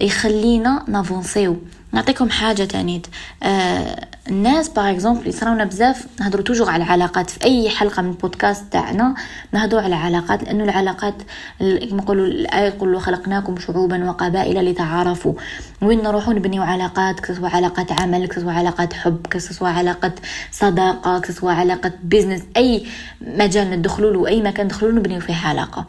يخلينا 0.00 0.84
ن 0.88 0.94
avancer 0.94 1.38
يو. 1.38 1.56
نعطيكم 1.92 2.30
حاجة 2.30 2.64
تانيت 2.64 3.06
آه 3.42 4.08
الناس 4.28 4.68
par 4.68 4.90
exemple 4.90 5.28
يصراونا 5.28 5.64
بزاف 5.64 6.06
نهضروا 6.20 6.44
toujours 6.44 6.70
على 6.70 6.84
العلاقات. 6.84 7.30
في 7.30 7.44
أي 7.44 7.70
حلقة 7.70 8.02
من 8.02 8.10
البودكاست 8.10 8.64
تاعنا 8.72 9.14
نهضروا 9.52 9.82
على 9.82 9.96
العلاقات 9.96 10.42
لأنه 10.42 10.64
العلاقات 10.64 11.14
كما 11.58 11.96
نقولوا 11.96 12.26
الآية 12.26 12.66
يقولوا 12.66 13.00
خلقناكم 13.00 13.58
شعوبا 13.58 14.08
وقبائل 14.10 14.70
لتعارفوا 14.70 15.34
وين 15.82 16.02
نروحوا 16.02 16.34
نبنيو 16.34 16.62
علاقات 16.62 17.26
سواء 17.26 17.56
علاقات 17.56 18.02
عمل 18.02 18.28
سواء 18.34 18.54
علاقات 18.54 18.92
حب 18.92 19.26
سواء 19.38 19.72
علاقات 19.72 20.20
صداقة 20.50 21.22
سواء 21.32 21.54
علاقه 21.54 21.92
business 22.02 22.42
أي 22.56 22.86
مجال 23.20 23.70
ندخلوا 23.70 24.12
له 24.12 24.26
أي 24.28 24.42
مكان 24.42 24.66
ندخلوا 24.66 24.92
نبنيو 24.92 25.20
فيه 25.20 25.46
علاقة. 25.46 25.86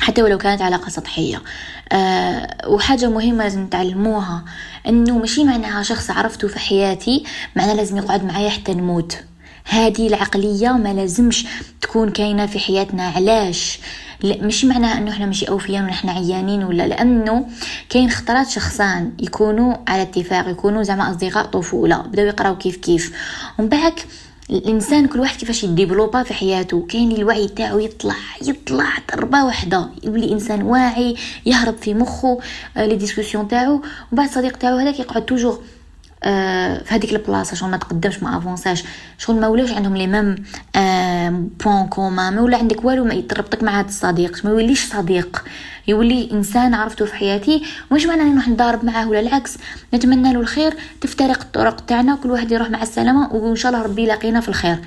حتى 0.00 0.22
ولو 0.22 0.38
كانت 0.38 0.62
علاقة 0.62 0.88
سطحية. 0.88 1.42
أه 1.92 2.68
وحاجة 2.68 3.08
مهمة 3.08 3.44
لازم 3.44 3.62
نتعلموها 3.62 4.44
إنه 4.88 5.18
ماشي 5.18 5.44
معناها 5.44 5.82
شخص 5.82 6.10
عرفته 6.10 6.48
في 6.48 6.58
حياتي 6.58 7.24
معناه 7.56 7.74
لازم 7.74 7.96
يقعد 7.96 8.24
معايا 8.24 8.50
حتى 8.50 8.74
نموت. 8.74 9.18
هذه 9.68 10.06
العقلية 10.08 10.68
ما 10.68 10.94
لازمش 10.94 11.46
تكون 11.80 12.10
كاينة 12.10 12.46
في 12.46 12.58
حياتنا 12.58 13.08
علاش؟ 13.08 13.78
لا 14.22 14.42
مش 14.42 14.64
معناها 14.64 14.98
إنه 14.98 15.10
إحنا 15.10 15.26
ماشي 15.26 15.48
أوفياء 15.48 15.82
ونحن 15.82 16.08
عيانين 16.08 16.64
ولا 16.64 16.86
لأنه 16.86 17.46
كاين 17.88 18.10
خطرات 18.10 18.48
شخصان 18.48 19.12
يكونوا 19.18 19.76
على 19.88 20.02
اتفاق 20.02 20.48
يكونوا 20.48 20.82
زعما 20.82 21.10
أصدقاء 21.10 21.46
طفولة 21.46 21.96
بداو 21.96 22.26
يقراو 22.26 22.58
كيف 22.58 22.76
كيف. 22.76 23.12
ومن 23.58 23.68
بعد 23.68 23.92
الإنسان 24.50 25.06
كل 25.06 25.20
واحد 25.20 25.38
كيفاش 25.38 25.64
يديفلوبا 25.64 26.22
في 26.22 26.34
حياته؟ 26.34 26.86
كاين 26.88 27.12
الوعي 27.12 27.48
تاعو 27.48 27.78
يطلع 27.78 28.14
يطلع 28.42 28.88
ضربة 29.12 29.44
واحدة 29.44 29.88
يولي 30.04 30.32
إنسان 30.32 30.62
واعي 30.62 31.16
يهرب 31.46 31.76
في 31.76 31.94
مخه 31.94 32.38
آه، 32.76 32.86
les 32.86 32.96
discussions 32.96 33.48
تاعو. 33.48 33.74
ومن 33.74 33.82
بعد 34.12 34.28
الصديق 34.28 34.56
تاعو 34.56 34.76
هذاك 34.76 35.00
يقعد 35.00 35.26
toujours. 35.26 35.62
آه 36.26 36.78
في 36.82 36.94
هذيك 36.94 37.12
البلاصة 37.12 37.56
شغل 37.56 37.70
ما 37.70 37.76
تقدمش 37.76 38.22
ما 38.22 38.38
avança 38.38 38.69
ش. 38.69 38.84
شغل 39.18 39.40
ما 39.40 39.48
ولاوش 39.48 39.72
عندهم 39.72 39.96
les 39.96 40.06
mêmes 40.06 40.34
points 41.64 41.86
communs 41.86 42.30
ما 42.30 42.40
ولا 42.40 42.58
عندك 42.58 42.84
والو 42.84 43.04
ما 43.04 43.14
يتربطك 43.14 43.62
مع 43.62 43.80
هذا 43.80 43.88
الصديق. 43.88 44.44
ما 44.44 44.50
يوليش 44.50 44.84
صديق. 44.84 45.44
يولي 45.88 46.30
إنسان 46.32 46.74
عرفته 46.74 47.04
في 47.04 47.14
حياتي 47.14 47.62
مش 47.92 48.06
معنى 48.06 48.24
نروح 48.24 48.48
نضارب 48.48 48.84
معاه 48.84 49.08
ولا 49.08 49.20
العكس. 49.20 49.58
نتمنى 49.94 50.32
له 50.32 50.40
الخير 50.40 50.74
تفترق 51.00 51.40
الطرق 51.40 51.80
تاعنا 51.80 52.16
كل 52.22 52.30
واحد 52.30 52.52
يروح 52.52 52.70
مع 52.70 52.82
السلامة 52.82 53.32
وإن 53.32 53.56
شاء 53.56 53.72
الله 53.72 53.84
ربي 53.84 54.02
يلاقينا 54.02 54.40
في 54.40 54.48
الخير. 54.48 54.78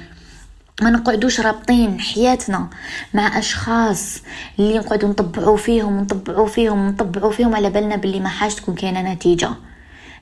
ما 0.82 0.90
نقعدوش 0.90 1.40
رابطين 1.40 2.00
حياتنا 2.00 2.68
مع 3.14 3.40
أشخاص 3.40 4.22
اللي 4.60 4.78
نقعدوا 4.78 5.10
نطبعوا 5.10 5.58
فيهم 5.58 5.98
ونطبعوا 5.98 6.48
فيهم 6.48 6.80
ونطبعوا 6.80 7.32
فيهم 7.32 7.56
على 7.56 7.70
بالنا 7.70 7.96
باللي 7.96 8.20
ما 8.20 8.30
حاجة 8.30 8.52
تكون 8.52 8.76
كاينة 8.76 9.14
نتيجة. 9.14 9.50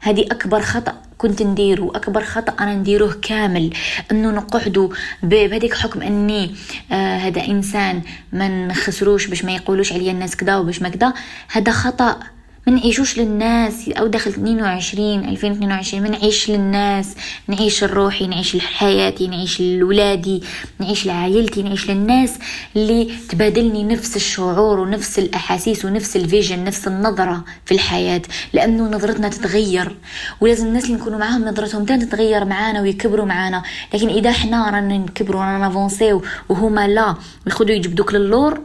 هذه 0.02 0.26
أكبر 0.32 0.62
خطأ 0.62 0.94
كنت 1.18 1.42
نديرو 1.42 1.92
أكبر 1.92 2.24
خطأ 2.24 2.54
أنا 2.64 2.76
نديروه 2.76 3.14
كامل 3.22 3.74
إنه 4.12 4.32
نقعدوا 4.32 4.90
بهذيك 5.24 5.74
حكم 5.74 6.02
إني 6.02 6.56
آه 6.92 7.18
هذا 7.18 7.48
إنسان 7.48 8.02
ما 8.34 8.68
نخسروش 8.68 9.28
باش 9.28 9.46
ما 9.46 9.56
يقولوش 9.56 9.94
عليا 9.94 10.12
الناس 10.12 10.36
كذا 10.36 10.58
وباش 10.58 10.82
ما 10.82 10.90
كذا 10.90 11.14
هذا 11.52 11.72
خطأ 11.72 12.20
ما 12.68 12.74
نعيشوش 12.74 13.18
للناس 13.20 13.90
أو 13.90 14.08
داخل 14.08 14.32
22 14.32 15.30
2022 15.30 16.04
ما 16.04 16.10
نعيش 16.10 16.50
للناس 16.50 17.16
نعيش 17.48 17.84
لروحي 17.84 18.28
نعيش 18.28 18.56
لحياتي 18.56 19.28
نعيش 19.28 19.62
لولادي 19.62 20.44
نعيش 20.80 21.06
لعائلتي 21.06 21.64
نعيش 21.64 21.90
للناس 21.90 22.34
اللي 22.76 23.12
تبادلني 23.30 23.84
نفس 23.84 24.16
الشعور 24.16 24.80
ونفس 24.80 25.20
الأحاسيس 25.20 25.86
ونفس 25.86 26.16
ال 26.16 26.22
vision 26.22 26.64
نفس 26.64 26.88
النظرة 26.88 27.44
في 27.66 27.74
الحياة. 27.74 28.22
لأنه 28.54 28.84
نظرتنا 28.84 29.30
تتغير 29.30 29.96
ولازم 30.42 30.68
الناس 30.68 30.86
اللي 30.86 30.96
نكونوا 30.96 31.20
معاهم 31.20 31.46
نظرتهم 31.46 31.86
تتغير 31.86 32.46
معانا 32.46 32.82
ويكبروا 32.82 33.26
معانا. 33.26 33.64
لكن 33.94 34.10
إذا 34.10 34.30
إحنا 34.30 34.70
رانا 34.70 34.98
نكبروا 34.98 35.42
رانا 35.42 35.58
ن 35.58 35.64
avancer 35.64 36.10
يو 36.10 36.24
وهما 36.50 36.88
لا 36.88 37.16
ياخذوا 37.48 37.76
يجبدوك 37.76 38.14
للور 38.14 38.62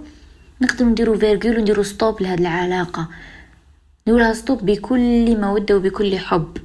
نقدروا 0.63 0.91
نديروا 0.91 1.17
virgule 1.17 1.59
ونديروا 1.59 1.85
stop 1.85 2.23
لهاد 2.23 2.41
العلاقة. 2.41 3.09
نقولها 4.09 4.33
stop 4.33 4.67
بكل 4.67 5.41
مودة 5.41 5.77
وبكل 5.77 6.19
حب. 6.19 6.57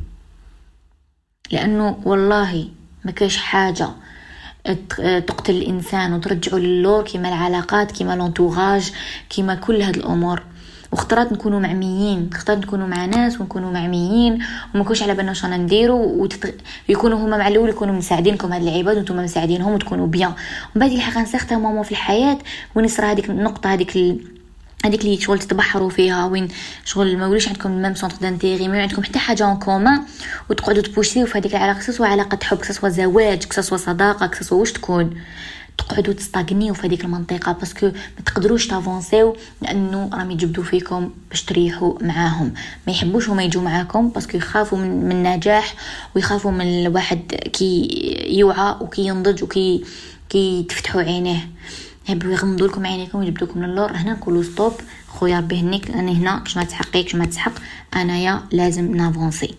لأنه 1.52 1.98
والله 2.06 2.68
ما 3.06 3.12
كاش 3.12 3.38
حاجة. 3.38 3.90
تقتل 5.28 5.56
الإنسان 5.56 6.14
وترجعه 6.14 6.58
للور 6.58 7.04
كما 7.04 7.30
العلاقات 7.30 8.00
كما 8.00 8.16
l'entourage 8.16 8.92
كما 9.30 9.56
كل 9.56 9.82
هاد 9.82 9.96
الأمور. 9.98 10.44
واختارت 10.92 11.32
نكونوا 11.32 11.60
معميين 11.60 12.30
اختارت 12.34 12.60
نكونوا 12.66 12.88
مع 12.88 13.06
ناس 13.06 13.42
ونكونوا 13.42 13.72
معميين. 13.72 14.40
وما 14.76 14.84
كوش 14.84 15.04
على 15.04 15.14
بالنا 15.16 15.34
شنو 15.34 15.56
نديروا 15.56 16.06
وتت... 16.06 16.62
يكونوا 16.90 17.18
هما 17.18 17.38
مع 17.38 17.48
الأول 17.48 17.70
يكونوا 17.70 17.96
مساعدينكم 17.96 18.54
هاد 18.54 18.62
العباد 18.62 18.98
وأنتم 18.98 19.18
مساعدينهم 19.18 19.74
وتكونوا 19.74 20.08
bien. 20.08 20.30
ومن 20.30 20.36
بعد 20.76 20.92
يلحق 20.92 21.54
moment 21.54 21.84
في 21.84 21.92
الحياة 21.92 22.38
وين 22.76 22.86
يصرى 22.86 23.06
هذيك 23.06 23.30
النقطة 23.30 23.74
هذيك 23.74 23.98
هذيك 24.86 25.02
اللي 25.02 25.22
شغل 25.22 25.40
تتبحروا 25.40 25.90
فيها 25.90 26.26
وين 26.26 26.48
شغل 26.86 27.18
ما 27.18 27.28
وليش 27.28 27.48
عندكم 27.48 27.82
même 27.82 27.96
centre 27.96 28.18
d'intérêt 28.22 28.68
ما 28.68 28.82
عندكم 28.82 29.04
حتى 29.04 29.20
حاجة 29.20 29.46
en 29.46 29.60
commun 29.60 30.02
وتقعدوا 30.50 30.82
ت 30.82 30.86
boucher 30.86 31.17
يو 31.17 31.26
في 31.26 31.38
هذيك 31.38 31.56
العلاقة 31.56 31.80
سواء 31.80 32.10
علاقة 32.10 32.40
حب 32.44 32.64
سواء 32.64 32.92
زواج 32.92 33.54
سواء 33.54 33.80
صداقة 33.80 34.32
سواء 34.42 34.60
واش 34.60 34.72
تكون. 34.72 35.18
تقعدوا 35.78 36.14
ت 36.14 36.20
stagner 36.20 36.62
يو 36.62 36.74
في 36.74 36.88
هذيك 36.88 37.06
المنطقة 37.06 37.52
parce 37.52 37.73
que 37.73 37.86
ما 37.86 38.24
تقدروش 38.26 38.68
ت 38.68 38.74
avancer 38.74 39.22
يو 39.22 39.36
لأنه 39.62 40.10
راهم 40.14 40.32
يجبدوا 40.32 40.64
فيكم 40.64 41.12
باش 41.30 41.44
تريحوا 41.44 41.94
معاهم. 42.02 42.54
ما 42.88 42.94
يحبوش 42.94 43.30
هما 43.30 43.44
يجوا 43.44 43.62
معاكم 43.62 44.10
parce 44.10 44.27
que 44.27 44.38
يخافوا 44.38 44.78
من, 44.78 45.06
من 45.06 45.12
النجاح 45.12 45.76
ويخافوا 46.16 46.52
من 46.52 46.86
الواحد 46.86 47.36
كي 47.54 47.88
يوعى 48.30 48.76
وكي 48.82 49.02
ينضج 49.02 49.44
وكي 49.44 49.84
كي 50.30 50.66
تفتحوا 50.70 51.02
عينيه. 51.02 51.50
يحبوا 52.08 52.32
يغمضوا 52.32 52.68
لكم 52.68 52.86
عينيكم 52.86 53.20
ويجبدوكم 53.20 53.64
للور 53.64 53.92
هنا 53.92 54.14
نقولوا 54.14 54.44
stop 54.44 54.74
خويا 55.08 55.38
ربي 55.38 55.60
هنيك 55.60 55.92
أنا 55.92 56.12
هنا 56.12 56.40
كش 56.40 56.58
ما 56.58 56.64
تحقي 56.64 57.04
كش 57.04 57.16
ما 57.16 57.26
تسحق 57.26 57.52
أنايا 57.96 58.44
لازم 58.52 58.96
ن 58.96 59.02
avancer. 59.02 59.56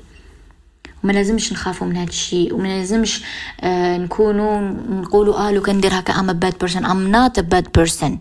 وما 1.05 1.13
لازمش 1.13 1.53
نخافوا 1.53 1.87
من 1.87 1.97
هذا 1.97 2.09
الشيء 2.09 2.55
وما 2.55 2.69
لازمش 2.69 3.23
آه 3.61 3.97
نكونوا 3.97 4.61
نقولوا 4.91 5.49
آه 5.49 5.51
لو 5.51 5.63
كان 5.63 5.77
ندير 5.77 5.99
هكا 5.99 6.13
a 6.13 6.35
bad 6.35 6.55
person 6.67 6.81
I'm 6.85 7.11
not 7.13 7.43
a 7.43 7.45
bad 7.55 7.73
person. 7.79 8.13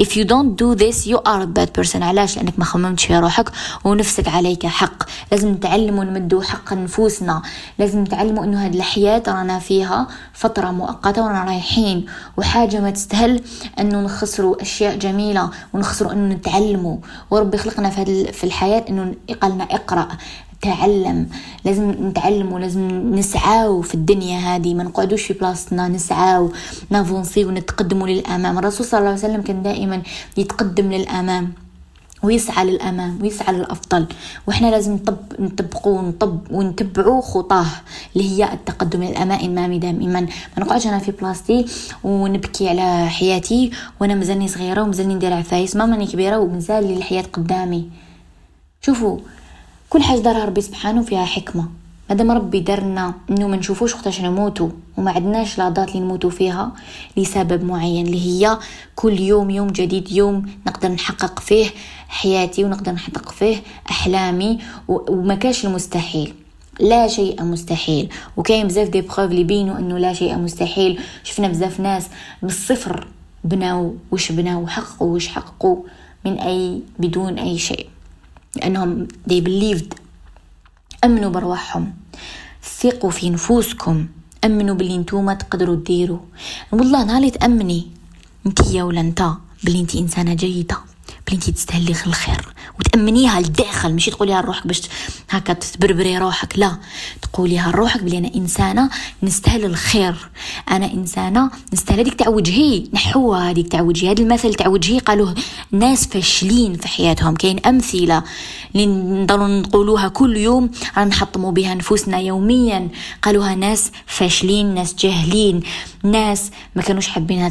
If 0.00 0.16
you 0.16 0.24
don't 0.24 0.56
do 0.56 0.74
this 0.74 1.06
you 1.06 1.18
are 1.18 1.42
a 1.42 1.46
bad 1.58 1.72
person. 1.78 2.02
علاش؟ 2.02 2.36
لأنك 2.36 2.58
ما 2.58 2.64
خممتش 2.64 3.04
في 3.06 3.18
روحك 3.18 3.50
ونفسك 3.84 4.28
عليك 4.28 4.66
حق. 4.66 5.02
لازم 5.32 5.48
نتعلموا 5.48 6.04
نمدوا 6.04 6.42
حق 6.42 6.72
نفوسنا 6.72 7.42
لازم 7.78 8.00
نتعلموا 8.00 8.44
إنه 8.44 8.66
هذه 8.66 8.76
الحياة 8.76 9.22
رانا 9.28 9.58
فيها 9.58 10.08
فترة 10.32 10.70
مؤقتة 10.70 11.24
ورانا 11.24 11.44
رايحين. 11.44 12.06
وحاجة 12.36 12.80
ما 12.80 12.90
تستاهل 12.90 13.40
إنه 13.80 14.00
نخسروا 14.00 14.62
أشياء 14.62 14.96
جميلة 14.96 15.50
ونخسروا 15.72 16.12
إنه 16.12 16.34
نتعلموا 16.34 16.96
وربي 17.30 17.58
خلقنا 17.58 17.90
في, 17.90 18.44
الحياة 18.44 18.84
إنه 18.88 19.14
يقلنا 19.28 19.64
اقرأ. 19.64 20.08
تعلم 20.62 21.28
لازم 21.64 21.90
نتعلم 21.90 22.52
ولازم 22.52 23.14
نسعاو 23.14 23.82
في 23.82 23.94
الدنيا 23.94 24.38
هذه. 24.38 24.74
ما 24.74 24.84
نقعدوش 24.84 25.22
في 25.22 25.32
بلاصتنا 25.34 25.88
نسعاو 25.88 26.52
نافونسي 26.90 27.44
ونتقدموا 27.44 28.08
للأمام. 28.08 28.58
الرسول 28.58 28.86
صلى 28.86 28.98
الله 28.98 29.10
عليه 29.10 29.18
وسلم 29.18 29.42
كان 29.42 29.62
دائما 29.62 30.02
يتقدم 30.36 30.92
للأمام 30.92 31.52
ويسعى 32.22 32.64
للأمام 32.64 33.18
ويسعى 33.22 33.54
للأفضل. 33.54 34.06
وإحنا 34.46 34.66
لازم 34.66 34.92
نطب 34.92 35.16
نطبقوا 35.38 35.98
ونطب 35.98 36.38
ونتبعوا 36.50 37.20
خطاه 37.20 37.66
اللي 38.16 38.30
هي 38.30 38.52
التقدم 38.52 39.02
للأمام. 39.02 39.78
دائما. 39.78 40.20
ما 40.20 40.28
نقعدش 40.58 40.86
أنا 40.86 40.98
في 40.98 41.10
بلاصتي 41.10 41.66
ونبكي 42.04 42.68
على 42.68 43.08
حياتي 43.10 43.70
وأنا 44.00 44.14
مازالني 44.14 44.48
صغيرة 44.48 44.82
ومازالني 44.82 45.14
ندير 45.14 45.32
عفايس. 45.32 45.76
ماما 45.76 45.92
راني 45.92 46.06
كبيرة 46.06 46.38
ومازال 46.38 46.96
الحياة 46.96 47.24
قدامي. 47.32 47.90
شوفوا 48.80 49.18
كل 49.92 50.02
حاجة 50.02 50.18
دارها 50.18 50.44
ربي 50.44 50.60
سبحانه 50.60 51.02
فيها 51.02 51.24
حكمة. 51.24 51.68
مادام 52.10 52.30
ربي 52.30 52.60
درنا 52.60 53.14
إنه 53.30 53.48
ما 53.48 53.56
نشوفوش 53.56 53.94
وقتاش 53.94 54.20
نموتوا 54.20 54.68
وما 54.96 55.10
عندناش 55.10 55.58
لاضات 55.58 55.88
اللي 55.88 56.00
نموتوا 56.00 56.30
فيها 56.30 56.72
لسبب 57.16 57.64
معين 57.64 58.06
اللي 58.06 58.26
هي 58.26 58.58
كل 58.96 59.20
يوم 59.20 59.50
يوم 59.50 59.68
جديد 59.68 60.12
يوم 60.12 60.46
نقدر 60.66 60.88
نحقق 60.88 61.40
فيه 61.40 61.66
حياتي 62.08 62.64
ونقدر 62.64 62.92
نحقق 62.92 63.32
فيه 63.32 63.56
أحلامي 63.90 64.58
وما 64.88 65.34
كاش 65.34 65.66
المستحيل. 65.66 66.34
لا 66.80 67.08
شيء 67.08 67.42
مستحيل. 67.42 68.08
وكاين 68.36 68.66
بزاف 68.66 68.88
دي 68.88 69.00
بروف 69.00 69.18
اللي 69.20 69.44
بينوا 69.44 69.78
إنه 69.78 69.98
لا 69.98 70.12
شيء 70.12 70.38
مستحيل. 70.38 71.00
شفنا 71.24 71.48
بزاف 71.48 71.80
ناس 71.80 72.08
من 72.42 72.48
الصفر 72.48 73.06
بناو 73.44 73.94
وش 74.12 74.32
بناو 74.32 74.62
وحققوا 74.62 75.14
وش 75.14 75.28
حققوا 75.28 75.76
من 76.24 76.38
أي 76.38 76.82
بدون 76.98 77.38
أي 77.38 77.58
شيء. 77.58 77.91
لأنهم 78.56 79.08
they 79.30 79.40
believed 79.40 79.94
أمنوا 81.04 81.30
برواحهم 81.30 81.94
ثقوا 82.80 83.10
في 83.10 83.30
نفوسكم. 83.30 84.06
أمنوا 84.44 84.74
باللي 84.74 84.98
نتوما 84.98 85.34
تقدروا 85.34 85.76
ديروا 85.76 86.18
والله 86.72 87.04
نهار 87.04 87.28
تأمني. 87.28 87.90
انتي 88.46 88.82
ولا 88.82 89.00
انت 89.00 89.30
باللي 89.64 89.80
انتي 89.80 89.98
إنسانة 89.98 90.34
جيدة. 90.34 90.78
بلي 91.32 91.38
انتي 91.38 91.52
تستاهلي 91.52 91.94
الخير 92.06 92.54
وتأمنيها 92.78 93.40
لداخل 93.40 93.92
ماشي 93.92 94.10
تقوليها 94.10 94.42
لروحك 94.42 94.66
باش 94.66 94.82
هكا 95.30 95.52
تبربري 95.52 96.18
روحك 96.18 96.58
لا. 96.58 96.76
تقوليها 97.22 97.70
لروحك 97.72 98.02
بلي 98.02 98.18
أنا 98.18 98.34
إنسانة 98.34 98.90
نستاهل 99.22 99.64
الخير. 99.64 100.14
أنا 100.70 100.92
إنسانة 100.92 101.50
نستاهل 101.72 102.00
هذيك 102.00 102.14
تاع 102.14 102.28
وجهي. 102.28 102.84
نحوها 102.92 103.50
هذيك 103.50 103.68
تاع 103.68 103.80
وجهي. 103.80 104.10
هذا 104.10 104.22
المثل 104.22 104.54
تاع 104.54 104.68
وجهي 104.68 104.98
قالوه 104.98 105.34
ناس 105.72 106.06
فاشلين 106.06 106.74
في 106.74 106.88
حياتهم. 106.88 107.34
كاين 107.34 107.58
أمثلة 107.66 108.22
اللي 108.74 108.86
نضلوا 108.86 109.48
نقولوها 109.48 110.08
كل 110.08 110.36
يوم 110.36 110.70
رانا 110.96 111.08
نحطموا 111.08 111.52
بها 111.52 111.74
نفوسنا 111.74 112.18
يوميا. 112.18 112.88
قالوها 113.22 113.54
ناس 113.54 113.90
فاشلين 114.06 114.74
ناس 114.74 114.94
جاهلين 114.94 115.60
ناس 116.04 116.50
ما 116.76 116.82
كانوش 116.82 117.08
حابين 117.08 117.50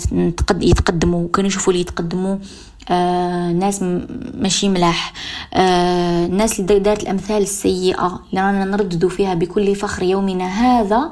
يتقدموا 0.51 1.27
كانوا 1.33 1.49
يشوفوا 1.49 1.73
اللي 1.73 1.81
يتقدموا 1.81 2.37
آه 2.89 3.51
ناس 3.51 3.83
ماشي 4.33 4.69
ملاح. 4.69 5.13
آه 5.53 6.27
ناس 6.27 6.59
اللي 6.59 6.79
دارت 6.79 7.03
الأمثال 7.03 7.41
السيئة 7.41 8.19
اللي 8.29 8.41
رانا 8.41 8.65
نرددوا 8.65 9.09
فيها 9.09 9.33
بكل 9.33 9.75
فخر 9.75 10.03
يومنا 10.03 10.45
هذا 10.45 11.09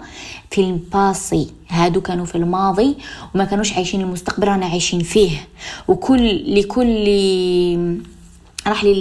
في 0.52 0.62
الباسي 0.62 1.48
هادو 1.70 2.02
كانوا 2.02 2.26
في 2.26 2.36
الماضي 2.36 2.96
وما 3.36 3.46
كانوش 3.46 3.74
عايشين 3.74 4.02
المستقبل 4.02 4.48
رانا 4.48 4.66
عايشين 4.66 5.00
فيه. 5.04 5.48
وكل 5.88 6.56
لكل 6.60 7.06
راح 8.68 8.84
لي 8.84 8.92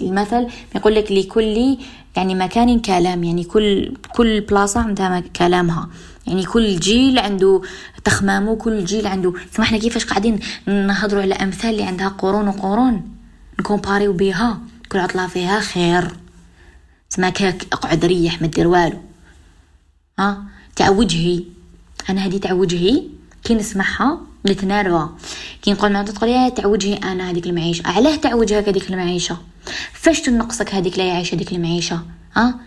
المثل 0.00 0.46
يقول 0.76 0.94
لك 0.94 1.12
لكل 1.12 1.76
يعني 2.16 2.34
مكان 2.34 2.78
كلام. 2.80 3.24
يعني 3.24 3.44
كل 3.44 3.94
كل 4.16 4.40
بلاصة 4.40 4.80
عندها 4.80 5.22
كلامها 5.36 5.88
يعني 6.26 6.44
كل 6.44 6.76
جيل 6.76 7.18
عنده 7.18 7.62
تخمامه 8.04 8.56
كل 8.56 8.84
جيل 8.84 9.06
عنده. 9.06 9.32
سمحنا 9.52 9.78
كيفاش 9.78 10.04
قاعدين 10.04 10.40
نهضروا 10.66 11.22
على 11.22 11.34
أمثال 11.34 11.70
اللي 11.70 11.82
عندها 11.82 12.08
قرون 12.08 12.48
وقرون؟ 12.48 13.08
نكومباريو 13.60 14.12
بيها. 14.12 14.60
كل 14.92 14.98
عطلة 14.98 15.26
فيها 15.26 15.60
خير. 15.60 16.16
سماك 17.08 17.42
أقعد 17.72 18.04
ريح 18.04 18.42
ما 18.42 18.46
دير 18.46 18.66
والو. 18.68 18.98
ها؟ 20.18 20.44
تاع 20.76 20.90
وجهي. 20.90 21.44
أنا 22.10 22.26
هذه 22.26 22.36
تاع 22.36 22.52
وجهي. 22.52 23.02
كي 23.44 23.54
نسمعها 23.54 24.20
نتنرفز 24.46 25.08
كي 25.62 25.72
نقول 25.72 25.92
مع 25.92 26.02
تقول 26.02 26.30
يا 26.30 26.48
تاع 26.48 26.66
وجهي 26.66 26.94
أنا 26.94 27.30
هذيك 27.30 27.46
المعيشة. 27.46 27.86
علاه 27.86 28.16
تاع 28.16 28.34
وجهك 28.34 28.68
هذيك 28.68 28.90
المعيشة. 28.90 29.36
فاش 29.92 30.20
تنقصك 30.20 30.74
هذيك 30.74 30.98
لا 30.98 31.04
يعيش 31.04 31.34
هذيك 31.34 31.52
المعيشة؟ 31.52 32.00
ها؟ 32.36 32.60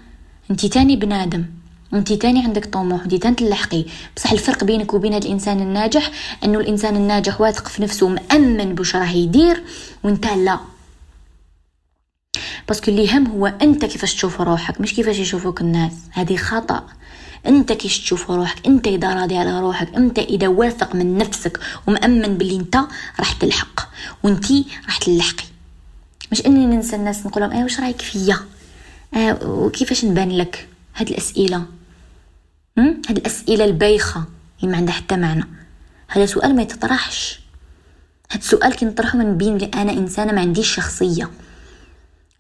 انت 0.52 0.66
تاني 0.66 0.96
بنادم. 0.96 1.46
انت 1.96 2.14
تاني 2.14 2.44
عندك 2.44 2.66
طموح 2.66 3.06
تاني 3.06 3.36
تلحقي. 3.36 3.86
بصح 4.16 4.32
الفرق 4.32 4.64
بينك 4.64 4.94
وبين 4.94 5.14
هذا 5.14 5.26
الإنسان 5.26 5.60
الناجح 5.62 6.12
إنه 6.44 6.60
الإنسان 6.60 6.96
الناجح 6.96 7.42
واثق 7.42 7.68
في 7.68 7.82
نفسه 7.82 8.08
مأمن 8.08 8.76
بوش 8.76 8.96
راه 8.96 9.12
يدير 9.12 9.64
وإنت 10.04 10.26
لا. 10.28 10.60
parce 12.68 12.83
que 12.83 12.92
اللي 12.92 13.18
هم 13.18 13.28
هو 13.28 13.46
أنت 13.48 13.86
كيفاش 13.86 14.14
تشوف 14.14 14.42
روحك 14.42 14.82
مش 14.82 14.94
كيفاش 14.94 15.18
يشوفوك 15.18 15.62
الناس. 15.62 15.94
هذه 16.12 16.36
خطأ. 16.36 16.84
أنت 17.48 17.72
كيش 17.74 18.00
تشوف 18.00 18.32
روحك 18.32 18.68
أنت 18.68 18.88
إذا 18.88 19.14
راضي 19.14 19.38
على 19.38 19.60
روحك 19.60 19.96
أنت 19.96 20.20
إذا 20.20 20.48
واثق 20.48 20.96
من 20.96 21.18
نفسك 21.18 21.60
ومأمن 21.88 22.38
باللي 22.38 22.56
أنت 22.56 22.76
راح 23.20 23.32
تلحق. 23.34 23.80
وانتي 24.24 24.66
راح 24.86 24.98
تلحقي. 24.98 25.44
مش 26.32 26.46
إني 26.46 26.66
ننسى 26.66 26.96
الناس 26.96 27.26
نقول 27.26 27.44
لهم 27.44 27.52
إيه 27.52 27.64
واش 27.64 27.80
رأيك 27.80 28.02
فيا؟ 28.02 28.38
آه 29.14 29.40
وكيفاش 29.44 30.06
نبان 30.06 30.32
لك 30.38 30.68
هاد 30.96 31.10
الأسئلة؟ 31.10 31.66
هاد 32.78 33.18
الأسئلة 33.18 33.66
البايخة. 33.66 34.24
اللي 34.60 34.72
ما 34.72 34.78
عندها 34.78 34.94
حتى 34.94 35.18
معنى. 35.18 35.46
هذا 36.08 36.26
سؤال 36.26 36.56
ما 36.56 36.62
يتطرحش. 36.62 37.40
هاد 38.32 38.40
السؤال 38.40 38.74
كي 38.74 38.86
من 39.16 39.38
بين 39.38 39.58
لي 39.58 39.72
أنا 39.76 39.92
إنسانة 39.92 40.32
ما 40.32 40.42
عنديش 40.42 40.76
شخصية. 40.76 41.32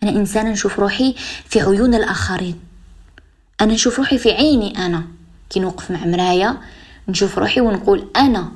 أنا 0.03 0.11
إنسانة 0.11 0.51
نشوف 0.51 0.79
روحي 0.79 1.15
في 1.45 1.61
عيون 1.61 1.95
الآخرين. 1.95 2.59
أنا 3.61 3.73
نشوف 3.73 3.99
روحي 3.99 4.17
في 4.17 4.31
عيني 4.31 4.85
أنا. 4.85 5.03
كي 5.49 5.59
نوقف 5.59 5.91
مع 5.91 6.05
مرايه 6.05 6.61
نشوف 7.07 7.37
روحي 7.37 7.61
ونقول 7.61 8.09
أنا 8.15 8.51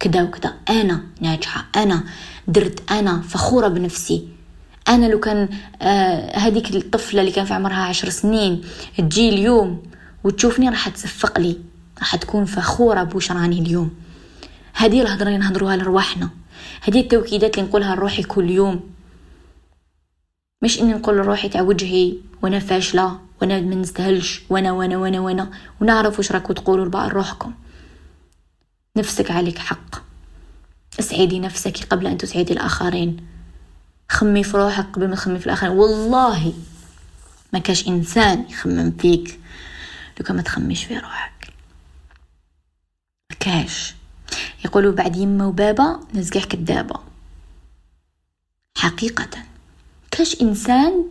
كذا 0.00 0.22
وكذا. 0.22 0.54
أنا 0.68 1.00
ناجحة. 1.20 1.66
أنا 1.76 2.04
درت. 2.48 2.90
أنا 2.90 3.20
فخورة 3.20 3.68
بنفسي. 3.68 4.28
أنا 4.88 5.06
لو 5.06 5.20
كان 5.20 5.48
آه 5.82 6.38
هذيك 6.38 6.74
الطفلة 6.74 7.20
اللي 7.20 7.32
كان 7.32 7.44
في 7.44 7.54
عمرها 7.54 7.82
عشر 7.82 8.08
سنين 8.08 8.64
تجي 8.98 9.28
اليوم 9.28 9.82
وتشوفني 10.26 10.68
راح 10.68 10.88
تصفق 10.88 11.38
لي 11.38 11.56
راح 11.98 12.16
تكون 12.16 12.44
فخورة 12.44 13.02
بوش 13.02 13.32
راني 13.32 13.58
اليوم. 13.58 13.90
هذه 14.72 15.02
الهضره 15.02 15.26
اللي 15.26 15.38
نهضروها 15.38 15.76
لرواحنا. 15.76 16.30
هذه 16.82 17.00
التوكيدات 17.00 17.58
اللي 17.58 17.68
نقولها 17.68 17.94
لروحي 17.94 18.22
كل 18.22 18.50
يوم. 18.50 18.80
مش 20.62 20.80
إني 20.80 20.92
نقول 20.92 21.16
لروحي 21.16 21.48
تاع 21.48 21.60
وجهي 21.60 22.14
وأنا 22.42 22.58
فاشلة 22.58 23.18
وأنا 23.40 23.60
ما 23.60 23.74
نستاهلش 23.74 24.42
وأنا 24.50 24.72
وأنا 24.72 24.96
وأنا 24.98 25.20
وأنا 25.20 25.50
ونعرف 25.80 26.18
واش 26.18 26.32
راكو 26.32 26.52
تقولوا 26.52 26.84
لبعض 26.86 27.10
روحكم. 27.10 27.52
نفسك 28.96 29.30
عليك 29.30 29.58
حق. 29.58 30.02
اسعدي 31.00 31.40
نفسك 31.40 31.84
قبل 31.90 32.06
أن 32.06 32.18
تسعدي 32.18 32.52
الآخرين. 32.52 33.26
خمي 34.08 34.44
في 34.44 34.56
روحك 34.56 34.86
قبل 34.92 35.08
ما 35.08 35.14
تخمي 35.14 35.38
في 35.38 35.46
الآخرين. 35.46 35.72
والله 35.72 36.52
ما 37.52 37.58
كاش 37.58 37.88
إنسان 37.88 38.44
يخمم 38.50 38.90
فيك. 38.90 39.40
لو 40.20 40.36
ما 40.36 40.42
تخميش 40.42 40.84
في 40.84 40.98
روحك. 40.98 41.52
كاش 43.40 43.94
يقولوا 44.64 44.92
بعد 44.92 45.16
يما 45.16 45.46
وبابا 45.46 46.00
نزقح 46.14 46.44
كدابة 46.44 47.00
حقيقة. 48.78 49.28
كاش 50.10 50.40
إنسان 50.42 51.04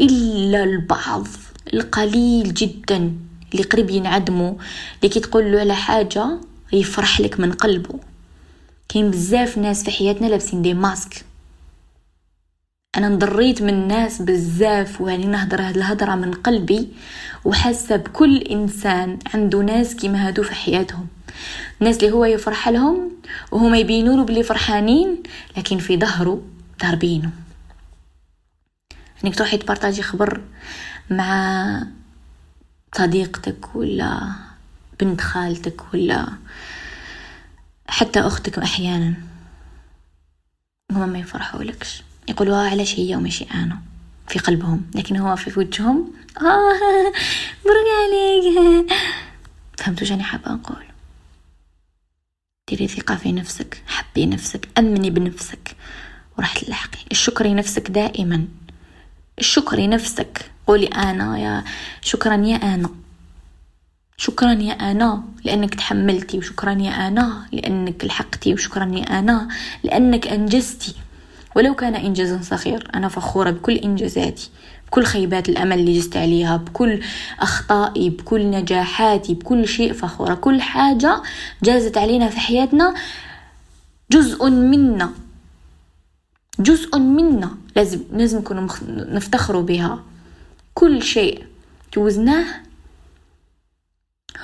إلا 0.00 0.64
البعض 0.64 1.26
القليل 1.74 2.54
جدا 2.54 3.16
اللي 3.52 3.62
قريب 3.62 3.90
ينعدموا 3.90 4.54
اللي 4.96 5.08
كي 5.08 5.20
تقول 5.20 5.52
له 5.52 5.60
على 5.60 5.74
حاجة 5.74 6.40
يفرح 6.72 7.20
لك 7.20 7.40
من 7.40 7.52
قلبه. 7.52 8.00
كاين 8.88 9.10
بزاف 9.10 9.58
ناس 9.58 9.84
في 9.84 9.90
حياتنا 9.90 10.26
لابسين 10.26 10.62
دي 10.62 10.74
ماسك. 10.74 11.24
أنا 12.96 13.06
انضريت 13.06 13.62
من 13.62 13.68
الناس 13.68 14.22
بزاف 14.22 15.00
ويعني 15.00 15.26
نهضر 15.26 15.62
هاد 15.62 15.76
الهضرة 15.76 16.14
من 16.14 16.32
قلبي 16.34 16.88
وحاسة 17.44 17.96
بكل 17.96 18.36
إنسان 18.36 19.18
عنده 19.34 19.58
ناس 19.58 19.94
كيما 19.94 20.28
هادو 20.28 20.42
في 20.42 20.54
حياتهم. 20.54 21.06
الناس 21.80 21.96
اللي 21.96 22.10
هو 22.10 22.24
يفرح 22.24 22.68
لهم 22.68 23.10
وهما 23.52 23.78
يبينوا 23.78 24.16
له 24.16 24.24
بلي 24.24 24.42
فرحانين 24.42 25.22
لكن 25.56 25.78
في 25.78 25.98
ظهره 25.98 26.42
ضاربينه. 26.82 27.30
انك 29.24 29.34
تروحي 29.34 29.56
تبارطاجي 29.56 30.02
خبر 30.02 30.40
مع 31.10 31.82
صديقتك 32.94 33.76
ولا 33.76 34.32
بنت 35.00 35.20
خالتك 35.20 35.94
ولا 35.94 36.28
حتى 37.88 38.20
أختك 38.20 38.58
أحيانا. 38.58 39.14
هما 40.90 41.06
ما 41.06 41.18
يفرحوا 41.18 41.62
لكش 41.62 42.02
يقولوا 42.28 42.56
آه 42.56 42.70
علاش 42.70 42.98
هي 42.98 43.16
وماشي 43.16 43.44
أنا 43.54 43.78
في 44.28 44.38
قلبهم 44.38 44.90
لكن 44.94 45.16
هو 45.16 45.36
في 45.36 45.58
وجههم 45.60 46.12
آه 46.40 47.12
برك 47.64 47.88
عليك. 48.02 48.86
فهمتوا 49.78 50.06
شاني 50.06 50.22
حابه 50.22 50.52
نقول 50.52 50.84
ديري 52.68 52.88
ثقة 52.88 53.16
في 53.16 53.32
نفسك 53.32 53.82
حبي 53.86 54.26
نفسك 54.26 54.68
أمني 54.78 55.10
بنفسك. 55.10 55.76
وراح 56.38 56.58
تلحقي 56.58 56.98
الشكري 57.10 57.54
نفسك 57.54 57.90
دائما. 57.90 58.44
الشكري 59.38 59.86
نفسك. 59.86 60.50
قولي 60.66 60.86
أنا 60.86 61.38
يا 61.38 61.64
شكرا 62.02 62.34
يا 62.36 62.56
أنا 62.56 62.90
شكرا 64.16 64.52
يا 64.52 64.72
أنا 64.72 65.22
لأنك 65.44 65.74
تحملتي. 65.74 66.38
وشكرا 66.38 66.72
يا 66.72 67.08
أنا 67.08 67.46
لأنك 67.52 68.04
لحقتي. 68.04 68.54
وشكرا 68.54 68.84
يا 68.84 69.18
أنا 69.18 69.48
لأنك 69.84 70.26
أنجزتي. 70.28 70.94
ولو 71.56 71.74
كان 71.74 71.94
إنجازا 71.94 72.40
صغير 72.42 72.88
أنا 72.94 73.08
فخورة 73.08 73.50
بكل 73.50 73.76
إنجازاتي 73.76 74.50
بكل 74.86 75.04
خيبات 75.04 75.48
الأمل 75.48 75.78
اللي 75.78 75.98
جزت 75.98 76.16
عليها 76.16 76.56
بكل 76.56 77.00
أخطائي 77.40 78.10
بكل 78.10 78.50
نجاحاتي 78.50 79.34
بكل 79.34 79.68
شيء 79.68 79.92
فخورة. 79.92 80.34
كل 80.34 80.60
حاجة 80.62 81.22
جازت 81.62 81.98
علينا 81.98 82.28
في 82.28 82.40
حياتنا 82.40 82.94
جزء 84.10 84.50
منا. 84.50 85.12
جزء 86.60 86.98
منا 86.98 87.56
لازم 87.76 88.00
لازم 88.12 88.38
نكونوا 88.38 88.62
مخ... 88.62 88.82
نفتخروا 88.88 89.62
بها. 89.62 90.04
كل 90.74 91.02
شيء 91.02 91.46
جوزناه 91.94 92.46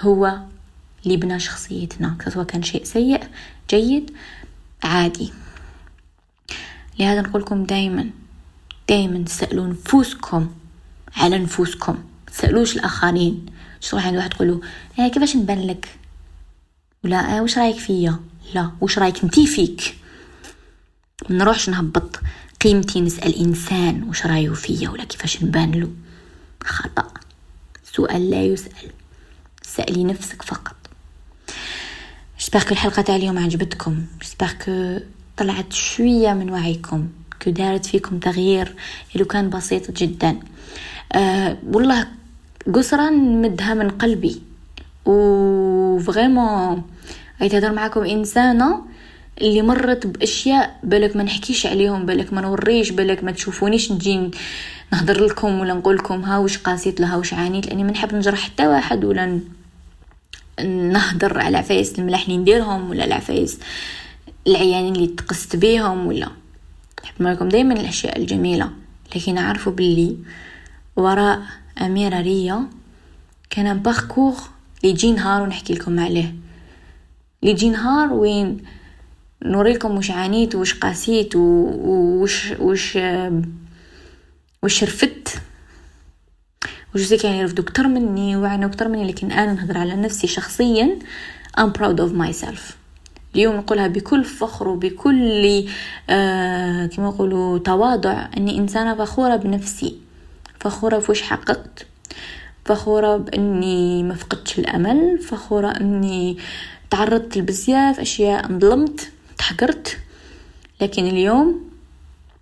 هو 0.00 0.38
اللي 1.04 1.16
بنى 1.16 1.38
شخصيتنا. 1.38 2.16
سواء 2.28 2.46
كان 2.46 2.62
شيء 2.62 2.84
سيء 2.84 3.20
جيد 3.70 4.10
عادي. 4.84 5.32
لهذا 6.98 7.20
نقولكم 7.20 7.64
دايما 7.64 8.10
دايما 8.88 9.24
تسألوا 9.24 9.66
نفوسكم 9.66 10.50
على 11.16 11.38
نفوسكم. 11.38 12.04
تسألوش 12.26 12.76
الآخرين. 12.76 13.46
تروح 13.80 14.06
عند 14.06 14.16
واحد 14.16 14.30
تقولوا 14.30 14.60
آه 14.98 15.08
كيفاش 15.08 15.36
نبان 15.36 15.66
لك؟ 15.66 15.88
ولا 17.04 17.38
آه 17.38 17.42
وش 17.42 17.58
رايك 17.58 17.76
فيا؟ 17.76 18.20
لا. 18.54 18.70
وش 18.80 18.98
رايك 18.98 19.24
انتي 19.24 19.46
فيك؟ 19.46 19.96
ما 21.30 21.36
نروحش 21.36 21.68
نهبط 21.68 22.20
قيمتي 22.60 23.00
نسأل 23.00 23.34
إنسان 23.34 24.02
وش 24.02 24.26
رأيه 24.26 24.50
فيا 24.50 24.88
ولا 24.88 25.04
كيفاش 25.04 25.42
نبان 25.42 25.70
له. 25.70 25.90
خطأ. 26.64 27.08
سؤال 27.92 28.30
لا 28.30 28.42
يسأل. 28.42 28.90
سألي 29.62 30.04
نفسك 30.04 30.42
فقط. 30.42 30.76
j'espère 32.40 32.62
الحلقة 32.72 33.02
تاع 33.02 33.16
اليوم 33.16 33.38
عجبتكم. 33.38 34.06
j'espère 34.22 34.46
طلعت 35.36 35.72
شوية 35.72 36.32
من 36.32 36.50
وعيكم 36.50 37.08
que 37.42 37.50
دارت 37.50 37.86
فيكم 37.86 38.18
تغيير 38.18 38.74
لو 39.14 39.24
كان 39.24 39.50
بسيط 39.50 39.90
جدا. 39.90 40.36
أه 41.12 41.56
والله 41.72 42.06
قصرا 42.74 43.10
نمدها 43.10 43.74
من 43.74 43.88
قلبي. 43.90 44.42
و 45.04 45.98
vraiment 45.98 46.82
راهي 47.42 47.48
تهضر 47.48 47.72
معكم 47.72 48.00
إنسانة 48.00 48.82
اللي 49.40 49.62
مرت 49.62 50.06
بأشياء 50.06 50.80
بالك 50.82 51.16
ما 51.16 51.22
نحكيش 51.22 51.66
عليهم 51.66 52.06
بالك 52.06 52.32
ما 52.32 52.40
نوريش 52.40 52.90
بالك 52.90 53.24
ما 53.24 53.32
تشوفونيش. 53.32 53.92
نجي 53.92 54.30
نهضر 54.92 55.24
لكم 55.24 55.60
ولا 55.60 55.74
نقول 55.74 55.96
لكم 55.96 56.22
ها 56.22 56.38
وش 56.38 56.58
قاسيت 56.58 57.00
لها 57.00 57.16
وش 57.16 57.34
عانيت 57.34 57.66
لأني 57.66 57.84
ما 57.84 57.90
نحب 57.90 58.14
نجرح 58.14 58.38
حتى 58.38 58.66
واحد 58.66 59.04
ولا 59.04 59.40
نهضر 60.64 61.40
على 61.40 61.56
عفايس 61.58 61.98
الملاح 61.98 62.22
اللي 62.22 62.36
نديرهم 62.36 62.90
ولا 62.90 63.04
العفايس 63.04 63.58
العيانين 64.46 64.96
اللي 64.96 65.06
تقست 65.06 65.56
بيهم 65.56 66.06
ولا. 66.06 66.30
نحب 67.04 67.22
لكم 67.22 67.48
دايما 67.48 67.74
الأشياء 67.74 68.18
الجميلة. 68.18 68.70
لكن 69.16 69.38
اعرفوا 69.38 69.72
باللي 69.72 70.16
وراء 70.96 71.42
أميرة 71.80 72.20
ريا 72.20 72.66
كان 73.50 73.78
باركور 73.78 74.34
اللي 74.82 74.94
يجي 74.94 75.12
نهار 75.12 75.42
ونحكي 75.42 75.74
لكم 75.74 76.00
عليه. 76.00 76.34
اللي 77.42 77.52
يجي 77.52 77.70
نهار 77.70 78.12
وين 78.12 78.64
نوريكم 79.42 79.96
وش 79.96 80.10
عانيت 80.10 80.54
وش 80.54 80.74
قاسيت 80.74 81.36
وش 81.36 82.52
وش 82.60 82.98
وش 84.62 84.84
رفدت. 84.84 85.42
وجزء 86.94 87.18
كان 87.18 87.32
يرفدوا 87.32 87.64
أكتر 87.64 87.88
مني 87.88 88.36
وعنوا 88.36 88.68
أكتر 88.68 88.88
مني 88.88 89.04
لكن 89.08 89.32
أنا 89.32 89.52
نهضر 89.52 89.78
على 89.78 89.96
نفسي 89.96 90.26
شخصيا. 90.26 90.98
I'm 91.60 91.72
proud 91.78 92.00
of 92.00 92.12
myself. 92.12 92.85
اليوم 93.36 93.56
نقولها 93.56 93.86
بكل 93.86 94.24
فخر 94.24 94.68
وبكل 94.68 95.66
آه 96.10 96.86
كما 96.86 97.08
يقولوا 97.08 97.58
تواضع 97.58 98.28
أني 98.36 98.58
إنسانة 98.58 98.94
فخورة 98.94 99.36
بنفسي. 99.36 99.96
فخورة 100.60 100.98
في 100.98 101.10
وش 101.10 101.22
حققت. 101.22 101.86
فخورة 102.64 103.16
بأني 103.16 104.02
ما 104.02 104.14
فقدتش 104.14 104.58
الأمل. 104.58 105.18
فخورة 105.18 105.68
أني 105.68 106.38
تعرضت 106.90 107.38
لبزياف 107.38 108.00
أشياء 108.00 108.50
انظلمت 108.50 109.12
تحقرت. 109.38 109.98
لكن 110.80 111.06
اليوم 111.06 111.70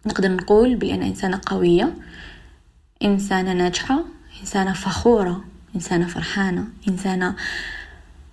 نقدر 0.06 0.30
نقول 0.30 0.76
بلي 0.76 0.94
أنا 0.94 1.06
إنسانة 1.06 1.40
قوية 1.46 1.94
إنسانة 3.04 3.52
ناجحة 3.52 4.04
إنسانة 4.40 4.72
فخورة 4.72 5.44
إنسانة 5.74 6.06
فرحانة 6.06 6.64
إنسانة 6.88 7.34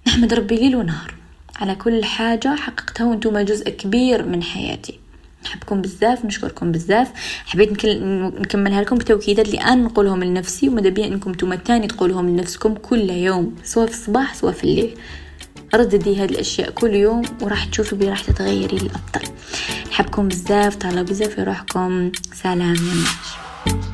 نحمد 0.08 0.34
ربي 0.34 0.56
ليل 0.56 0.76
ونهار. 0.76 1.21
على 1.62 1.76
كل 1.76 2.06
حاجة 2.06 2.56
حققتها 2.56 3.06
وأنتم 3.06 3.40
جزء 3.40 3.70
كبير 3.70 4.26
من 4.26 4.44
حياتي. 4.44 5.00
نحبكم 5.44 5.82
بزاف 5.82 6.26
نشكركم 6.26 6.72
بزاف 6.72 7.12
حبيت 7.46 7.86
نكملها 7.86 8.82
لكم 8.82 8.96
بتوكيدات 8.96 9.46
اللي 9.46 9.62
أنا 9.62 9.76
نقولهم 9.76 10.24
لنفسي 10.24 10.70
وماذا 10.70 10.90
بيا 10.90 11.08
إنكم 11.08 11.32
نتوما 11.32 11.56
تاني 11.56 11.88
تقولهم 11.88 12.30
لنفسكم 12.30 12.74
كل 12.74 13.10
يوم 13.10 13.56
سواء 13.64 13.88
في 13.88 13.94
الصباح 13.94 14.36
سواء 14.36 14.54
في 14.54 14.64
الليل. 14.64 14.98
رددي 15.76 16.16
هذه 16.16 16.30
الأشياء 16.30 16.70
كل 16.70 16.94
يوم 16.96 17.22
وراح 17.42 17.66
تشوفي 17.66 17.96
بي 17.96 18.10
راح 18.10 18.22
تتغيري 18.22 18.78
للافضل 18.78 19.34
نحبكم 19.92 20.28
بزاف 20.28 20.76
تهلاو 20.76 21.04
بزاف 21.04 21.30
في 21.30 21.44
روحكم. 21.44 22.12
سلام 22.34 22.76
يا 22.76 23.91